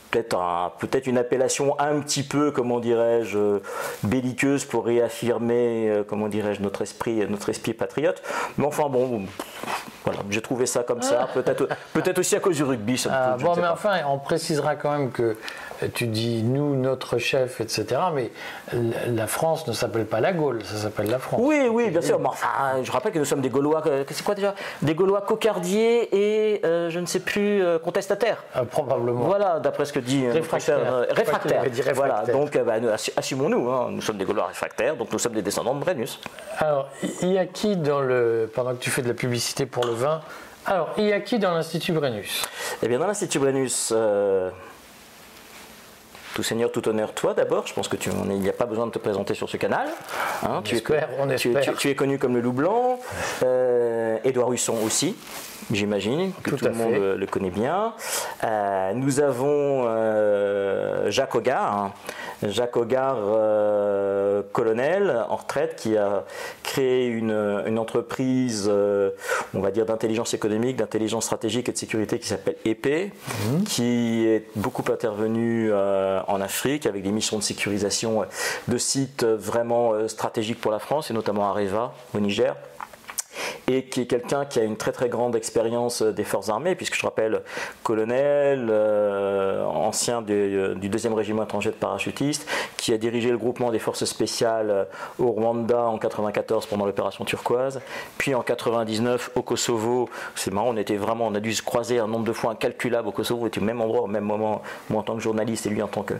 peut-être 0.11 0.71
peut-être 0.79 1.07
une 1.07 1.17
appellation 1.17 1.79
un 1.79 1.99
petit 2.01 2.23
peu, 2.23 2.51
comment 2.51 2.79
dirais-je, 2.79 3.59
belliqueuse 4.03 4.65
pour 4.65 4.85
réaffirmer, 4.85 5.89
euh, 5.89 6.03
comment 6.07 6.27
dirais-je, 6.27 6.61
notre 6.61 6.81
esprit, 6.81 7.25
notre 7.29 7.49
esprit 7.49 7.73
patriote. 7.73 8.21
Mais 8.57 8.65
enfin 8.65 8.89
bon, 8.89 9.25
voilà, 10.03 10.19
j'ai 10.29 10.41
trouvé 10.41 10.65
ça 10.65 10.83
comme 10.83 11.01
ça. 11.01 11.29
Peut-être, 11.33 11.67
peut-être 11.93 12.19
aussi 12.19 12.35
à 12.35 12.39
cause 12.39 12.57
du 12.57 12.63
rugby. 12.63 12.97
Ça 12.97 13.09
ah, 13.13 13.37
bon, 13.39 13.55
mais 13.55 13.67
enfin, 13.67 13.99
on 14.07 14.17
précisera 14.17 14.75
quand 14.75 14.91
même 14.91 15.11
que 15.11 15.37
tu 15.89 16.07
dis 16.07 16.43
nous, 16.43 16.75
notre 16.75 17.17
chef, 17.17 17.61
etc. 17.61 18.01
Mais 18.13 18.31
la 19.07 19.27
France 19.27 19.67
ne 19.67 19.73
s'appelle 19.73 20.05
pas 20.05 20.19
la 20.19 20.33
Gaule, 20.33 20.63
ça 20.63 20.75
s'appelle 20.75 21.09
la 21.09 21.19
France. 21.19 21.41
Oui, 21.43 21.67
oui, 21.71 21.89
bien 21.89 22.01
sûr. 22.01 22.19
enfin, 22.23 22.47
je 22.83 22.91
rappelle 22.91 23.11
que 23.11 23.19
nous 23.19 23.25
sommes 23.25 23.41
des 23.41 23.49
Gaulois, 23.49 23.83
c'est 24.09 24.23
quoi 24.23 24.35
déjà? 24.35 24.53
Des 24.81 24.95
Gaulois 24.95 25.21
cocardiers 25.21 26.09
et 26.15 26.65
euh, 26.65 26.89
je 26.89 26.99
ne 26.99 27.05
sais 27.05 27.19
plus, 27.19 27.63
euh, 27.63 27.79
contestataires. 27.79 28.43
Ah, 28.53 28.63
probablement. 28.65 29.23
Voilà, 29.23 29.59
d'après 29.59 29.85
ce 29.85 29.93
que 29.93 29.99
dit 30.01 30.25
euh, 30.25 30.33
réfractaires. 30.33 31.05
réfractaires. 31.09 31.63
Voilà, 31.93 32.23
donc 32.25 32.57
bah, 32.57 32.75
assumons-nous, 33.15 33.69
hein. 33.69 33.87
nous 33.91 34.01
sommes 34.01 34.17
des 34.17 34.25
Gaulois 34.25 34.47
réfractaires, 34.47 34.95
donc 34.95 35.11
nous 35.11 35.19
sommes 35.19 35.33
des 35.33 35.41
descendants 35.41 35.75
de 35.75 35.79
Brennus. 35.79 36.19
Alors, 36.57 36.89
il 37.21 37.31
y 37.31 37.37
a 37.37 37.45
qui 37.45 37.75
dans 37.75 38.01
le. 38.01 38.49
Pendant 38.53 38.73
que 38.73 38.79
tu 38.79 38.89
fais 38.89 39.01
de 39.01 39.07
la 39.07 39.13
publicité 39.13 39.65
pour 39.65 39.85
le 39.85 39.93
vin, 39.93 40.21
alors, 40.65 40.89
il 40.97 41.05
y 41.05 41.13
a 41.13 41.19
qui 41.19 41.39
dans 41.39 41.53
l'Institut 41.55 41.91
Brennus? 41.91 42.43
Eh 42.83 42.87
bien, 42.87 42.99
dans 42.99 43.07
l'Institut 43.07 43.39
Brennus, 43.39 43.91
tout 46.33 46.43
seigneur, 46.43 46.71
tout 46.71 46.87
honneur, 46.87 47.13
toi 47.13 47.33
d'abord. 47.33 47.67
Je 47.67 47.73
pense 47.73 47.87
que 47.87 47.97
tu 47.97 48.09
il 48.09 48.39
n'y 48.39 48.49
a 48.49 48.53
pas 48.53 48.65
besoin 48.65 48.87
de 48.87 48.91
te 48.91 48.99
présenter 48.99 49.33
sur 49.33 49.49
ce 49.49 49.57
canal. 49.57 49.87
Hein. 50.43 50.61
tu, 50.63 50.75
es, 50.75 50.81
tu, 51.77 51.89
es, 51.89 51.95
connu 51.95 52.17
comme 52.17 52.35
le 52.35 52.41
loup 52.41 52.53
blanc. 52.53 52.99
Euh, 53.43 54.17
Édouard 54.23 54.53
Husson 54.53 54.75
aussi, 54.85 55.15
j'imagine, 55.71 56.31
que 56.43 56.51
tout, 56.51 56.65
le 56.65 56.71
monde 56.71 56.93
le, 57.17 57.25
connaît 57.25 57.49
bien. 57.49 57.93
Euh, 58.43 58.93
nous 58.93 59.19
avons 59.19 59.85
euh, 59.85 61.09
Jacques 61.09 61.35
Hogar, 61.35 61.75
hein, 61.75 61.93
Jacques 62.43 62.77
Hogar, 62.77 63.17
euh, 63.19 64.41
colonel 64.51 65.25
en 65.29 65.35
retraite, 65.35 65.75
qui 65.75 65.97
a 65.97 66.25
créé 66.63 67.07
une, 67.07 67.31
entreprise, 67.77 68.67
euh, 68.71 69.11
on 69.53 69.59
va 69.59 69.71
dire, 69.71 69.85
d'intelligence 69.85 70.33
économique, 70.33 70.77
d'intelligence 70.77 71.25
stratégique 71.25 71.69
et 71.69 71.71
de 71.71 71.77
sécurité 71.77 72.19
qui 72.19 72.27
s'appelle 72.27 72.55
EP, 72.65 73.11
mhm. 73.49 73.63
qui 73.63 74.27
est 74.27 74.45
beaucoup 74.55 74.83
intervenu 74.91 75.71
en 75.73 76.41
Afrique 76.41 76.85
avec 76.85 77.03
des 77.03 77.11
missions 77.11 77.37
de 77.37 77.43
sécurisation 77.43 78.25
de 78.67 78.77
sites 78.77 79.23
vraiment 79.23 80.07
stratégiques 80.07 80.59
pour 80.59 80.71
la 80.71 80.79
France, 80.79 81.11
et 81.11 81.13
notamment 81.13 81.49
à 81.49 81.53
Reva, 81.53 81.93
au 82.13 82.19
Niger 82.19 82.55
et 83.67 83.85
qui 83.85 84.01
est 84.01 84.05
quelqu'un 84.05 84.45
qui 84.45 84.59
a 84.59 84.63
une 84.63 84.77
très 84.77 84.91
très 84.91 85.09
grande 85.09 85.35
expérience 85.35 86.01
des 86.01 86.23
forces 86.23 86.49
armées, 86.49 86.75
puisque 86.75 86.95
je 86.95 87.05
rappelle 87.05 87.41
colonel, 87.83 88.67
euh, 88.69 89.63
ancien 89.65 90.21
du, 90.21 90.75
du, 90.75 90.89
deuxième 90.89 91.13
régiment 91.13 91.43
étranger 91.43 91.69
de 91.69 91.75
parachutistes, 91.75 92.47
qui 92.81 92.93
a 92.93 92.97
dirigé 92.97 93.29
le 93.29 93.37
groupement 93.37 93.69
des 93.69 93.77
forces 93.77 94.05
spéciales 94.05 94.87
au 95.19 95.27
Rwanda 95.27 95.83
en 95.83 95.99
94 95.99 96.65
pendant 96.65 96.87
l'opération 96.87 97.23
turquoise, 97.25 97.79
puis 98.17 98.33
en 98.33 98.41
99 98.41 99.31
au 99.35 99.43
Kosovo. 99.43 100.09
C'est 100.33 100.51
marrant, 100.51 100.69
on 100.69 100.77
était 100.77 100.95
vraiment, 100.95 101.27
on 101.27 101.35
a 101.35 101.39
dû 101.39 101.53
se 101.53 101.61
croiser 101.61 101.99
un 101.99 102.07
nombre 102.07 102.25
de 102.25 102.33
fois 102.33 102.51
incalculable 102.51 103.07
au 103.07 103.11
Kosovo, 103.11 103.43
on 103.43 103.47
était 103.47 103.61
au 103.61 103.63
même 103.63 103.81
endroit, 103.81 104.01
au 104.01 104.07
même 104.07 104.23
moment, 104.23 104.63
moi 104.89 105.01
en 105.01 105.03
tant 105.03 105.15
que 105.15 105.21
journaliste 105.21 105.67
et 105.67 105.69
lui 105.69 105.83
en 105.83 105.87
tant 105.87 106.01
que, 106.01 106.15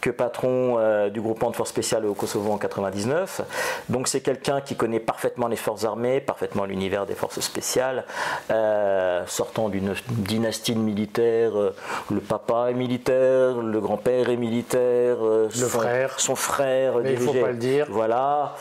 que 0.00 0.10
patron 0.10 0.76
euh, 0.78 1.10
du 1.10 1.20
groupement 1.20 1.50
de 1.50 1.56
forces 1.56 1.70
spéciales 1.70 2.06
au 2.06 2.14
Kosovo 2.14 2.52
en 2.52 2.58
99. 2.58 3.40
Donc 3.88 4.06
c'est 4.06 4.20
quelqu'un 4.20 4.60
qui 4.60 4.76
connaît 4.76 5.00
parfaitement 5.00 5.48
les 5.48 5.56
forces 5.56 5.84
armées, 5.84 6.20
parfaitement 6.20 6.64
l'univers 6.64 7.06
des 7.06 7.14
forces 7.14 7.40
spéciales, 7.40 8.04
euh, 8.52 9.24
sortant 9.26 9.68
d'une 9.68 9.94
dynastie 10.10 10.76
militaire. 10.76 11.58
Euh, 11.58 11.74
le 12.10 12.20
papa 12.20 12.68
est 12.70 12.74
militaire, 12.74 13.56
le 13.60 13.80
grand-père 13.80 14.30
est 14.30 14.36
militaire, 14.36 15.16
euh, 15.22 15.48
le 15.48 15.50
son, 15.50 15.80
frère, 16.08 16.20
son 16.20 16.36
frère. 16.36 16.98
Mais 17.02 17.12
il 17.14 17.20
ne 17.20 17.24
faut 17.24 17.32
pas 17.32 17.50
le 17.50 17.56
dire. 17.56 17.86
Voilà. 17.90 18.54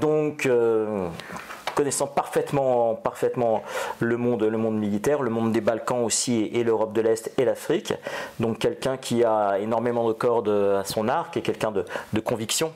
donc 0.00 0.48
connaissant 1.74 2.06
parfaitement, 2.06 2.94
parfaitement 2.94 3.62
le 3.98 4.16
monde, 4.16 4.42
le 4.42 4.58
monde 4.58 4.78
militaire, 4.78 5.22
le 5.22 5.30
monde 5.30 5.52
des 5.52 5.60
Balkans 5.60 6.04
aussi 6.04 6.50
et, 6.52 6.64
l'Europe 6.64 6.92
de 6.92 7.00
l'Est 7.00 7.32
et 7.38 7.44
l'Afrique. 7.44 7.94
Donc 8.40 8.58
quelqu'un 8.58 8.96
qui 8.96 9.24
a 9.24 9.58
énormément 9.58 10.06
de 10.06 10.12
cordes 10.12 10.48
à 10.48 10.84
son 10.84 11.08
arc 11.08 11.36
et 11.36 11.42
quelqu'un 11.42 11.72
de, 11.72 11.84
de 12.12 12.20
conviction 12.20 12.72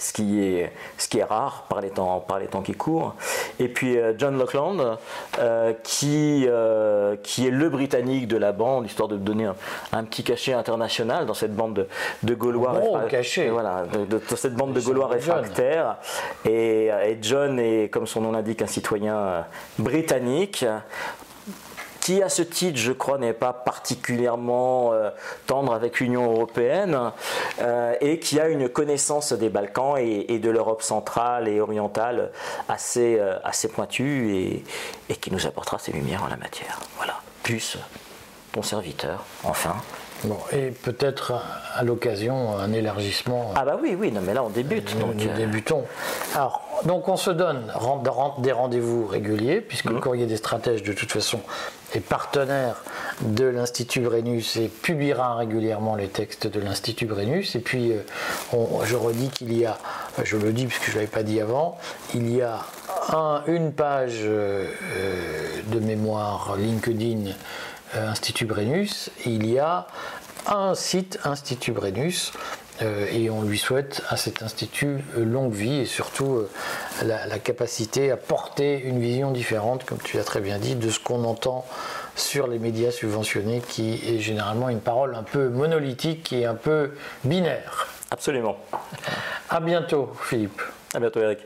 ce 0.00 0.12
qui 0.12 0.42
est, 0.42 0.72
ce 0.98 1.08
qui 1.08 1.18
est 1.18 1.24
rare 1.24 1.66
par 1.68 1.80
les, 1.80 1.90
temps, 1.90 2.20
par 2.20 2.38
les 2.38 2.46
temps 2.46 2.62
qui 2.62 2.72
courent. 2.72 3.14
Et 3.58 3.68
puis 3.68 3.96
euh, 3.96 4.14
John 4.16 4.38
Lockland, 4.38 4.98
euh, 5.38 5.72
qui, 5.82 6.46
euh, 6.48 7.16
qui 7.22 7.46
est 7.46 7.50
le 7.50 7.68
Britannique 7.68 8.26
de 8.26 8.36
la 8.36 8.52
bande, 8.52 8.86
histoire 8.86 9.08
de 9.08 9.16
donner 9.16 9.48
un, 9.92 10.04
petit 10.04 10.24
cachet 10.24 10.54
international 10.54 11.26
dans 11.26 11.34
cette 11.34 11.54
bande 11.54 11.74
de, 11.74 11.88
de 12.22 12.34
Gaulois 12.34 12.72
réfractaires. 12.72 13.52
Voilà, 13.52 13.84
de, 13.86 14.20
cette 14.34 14.54
bande 14.54 14.72
de 14.72 14.80
Gaulois 14.80 15.08
réfractaires. 15.08 15.98
Et, 16.44 16.86
et, 16.86 17.18
John 17.20 17.58
est, 17.58 17.88
comme 17.90 18.06
son 18.06 18.22
nom 18.22 18.32
l'indique, 18.32 18.62
un 18.62 18.66
citoyen 18.66 19.44
britannique 19.78 20.64
qui 22.00 22.22
à 22.22 22.28
ce 22.28 22.42
titre, 22.42 22.78
je 22.78 22.92
crois, 22.92 23.18
n'est 23.18 23.32
pas 23.32 23.52
particulièrement 23.52 24.92
euh, 24.92 25.10
tendre 25.46 25.74
avec 25.74 26.00
l'Union 26.00 26.24
européenne 26.24 26.98
euh, 27.60 27.94
et 28.00 28.18
qui 28.18 28.40
a 28.40 28.48
une 28.48 28.68
connaissance 28.68 29.32
des 29.32 29.48
Balkans 29.48 29.96
et, 29.98 30.38
de 30.38 30.50
l'Europe 30.50 30.82
centrale 30.82 31.48
et 31.48 31.60
orientale 31.60 32.30
assez, 32.68 33.18
euh, 33.18 33.38
assez 33.44 33.68
pointue 33.68 34.34
et, 34.34 34.64
et, 35.08 35.16
qui 35.16 35.30
nous 35.30 35.46
apportera 35.46 35.78
ses 35.78 35.92
lumières 35.92 36.24
en 36.24 36.28
la 36.28 36.36
matière. 36.36 36.80
Voilà. 36.96 37.20
Plus 37.42 37.76
ton 38.52 38.62
serviteur, 38.62 39.24
enfin. 39.44 39.76
Bon, 40.24 40.36
et 40.52 40.70
peut-être 40.70 41.32
à 41.74 41.82
l'occasion 41.82 42.58
un 42.58 42.72
élargissement. 42.72 43.52
Ah 43.56 43.64
bah 43.64 43.78
oui, 43.80 43.96
oui, 43.98 44.12
non 44.12 44.20
mais 44.20 44.34
là 44.34 44.44
on 44.44 44.50
débute. 44.50 44.94
Nous, 44.96 45.14
donc, 45.14 45.34
débutons. 45.34 45.84
Alors, 46.34 46.62
donc 46.84 47.08
on 47.08 47.16
se 47.16 47.30
donne 47.30 47.72
des 48.38 48.52
rendez-vous 48.52 49.06
réguliers, 49.06 49.62
puisque 49.62 49.86
le 49.86 49.96
mmh. 49.96 50.00
courrier 50.00 50.26
des 50.26 50.36
stratèges 50.36 50.82
de 50.82 50.92
toute 50.92 51.10
façon 51.10 51.40
est 51.94 52.00
partenaire 52.00 52.76
de 53.22 53.44
l'Institut 53.44 54.00
Brennus 54.00 54.56
et 54.56 54.68
publiera 54.68 55.34
régulièrement 55.34 55.96
les 55.96 56.08
textes 56.08 56.46
de 56.46 56.60
l'Institut 56.60 57.06
Brennus. 57.06 57.54
Et 57.54 57.60
puis, 57.60 57.92
euh, 57.92 58.02
je 58.84 58.96
redis 58.96 59.28
qu'il 59.30 59.56
y 59.56 59.66
a, 59.66 59.78
je 60.22 60.36
le 60.36 60.52
dis 60.52 60.66
puisque 60.66 60.86
je 60.86 60.90
ne 60.90 60.94
l'avais 60.96 61.06
pas 61.06 61.22
dit 61.22 61.40
avant, 61.40 61.78
il 62.14 62.30
y 62.34 62.42
a 62.42 62.60
une 63.46 63.72
page 63.72 64.20
euh, 64.22 64.66
de 65.66 65.80
mémoire 65.80 66.56
LinkedIn 66.56 67.32
euh, 67.96 68.08
Institut 68.10 68.44
Brennus, 68.44 69.10
il 69.26 69.46
y 69.50 69.58
a 69.58 69.86
un 70.46 70.74
site 70.74 71.18
Institut 71.24 71.72
Brennus 71.72 72.32
euh, 72.32 72.69
et 72.82 73.30
on 73.30 73.42
lui 73.42 73.58
souhaite 73.58 74.02
à 74.08 74.16
cet 74.16 74.42
institut 74.42 74.98
euh, 75.16 75.24
longue 75.24 75.52
vie 75.52 75.80
et 75.80 75.86
surtout 75.86 76.34
euh, 76.34 76.48
la, 77.04 77.38
capacité 77.38 78.10
à 78.10 78.16
porter 78.16 78.82
une 78.82 79.00
vision 79.00 79.30
différente, 79.30 79.84
comme 79.84 79.98
tu 79.98 80.16
l'as 80.16 80.24
très 80.24 80.40
bien 80.40 80.58
dit, 80.58 80.74
de 80.74 80.90
ce 80.90 80.98
qu'on 80.98 81.24
entend 81.24 81.66
sur 82.16 82.46
les 82.46 82.58
médias 82.58 82.90
subventionnés, 82.90 83.62
qui 83.66 84.00
est 84.06 84.18
généralement 84.18 84.68
une 84.68 84.80
parole 84.80 85.14
un 85.14 85.22
peu 85.22 85.48
monolithique 85.48 86.32
et 86.32 86.46
un 86.46 86.54
peu 86.54 86.92
binaire. 87.24 87.88
Absolument. 88.10 88.56
À 89.48 89.60
bientôt, 89.60 90.12
Philippe. 90.22 90.60
À 90.94 91.00
bientôt, 91.00 91.20
Eric. 91.20 91.38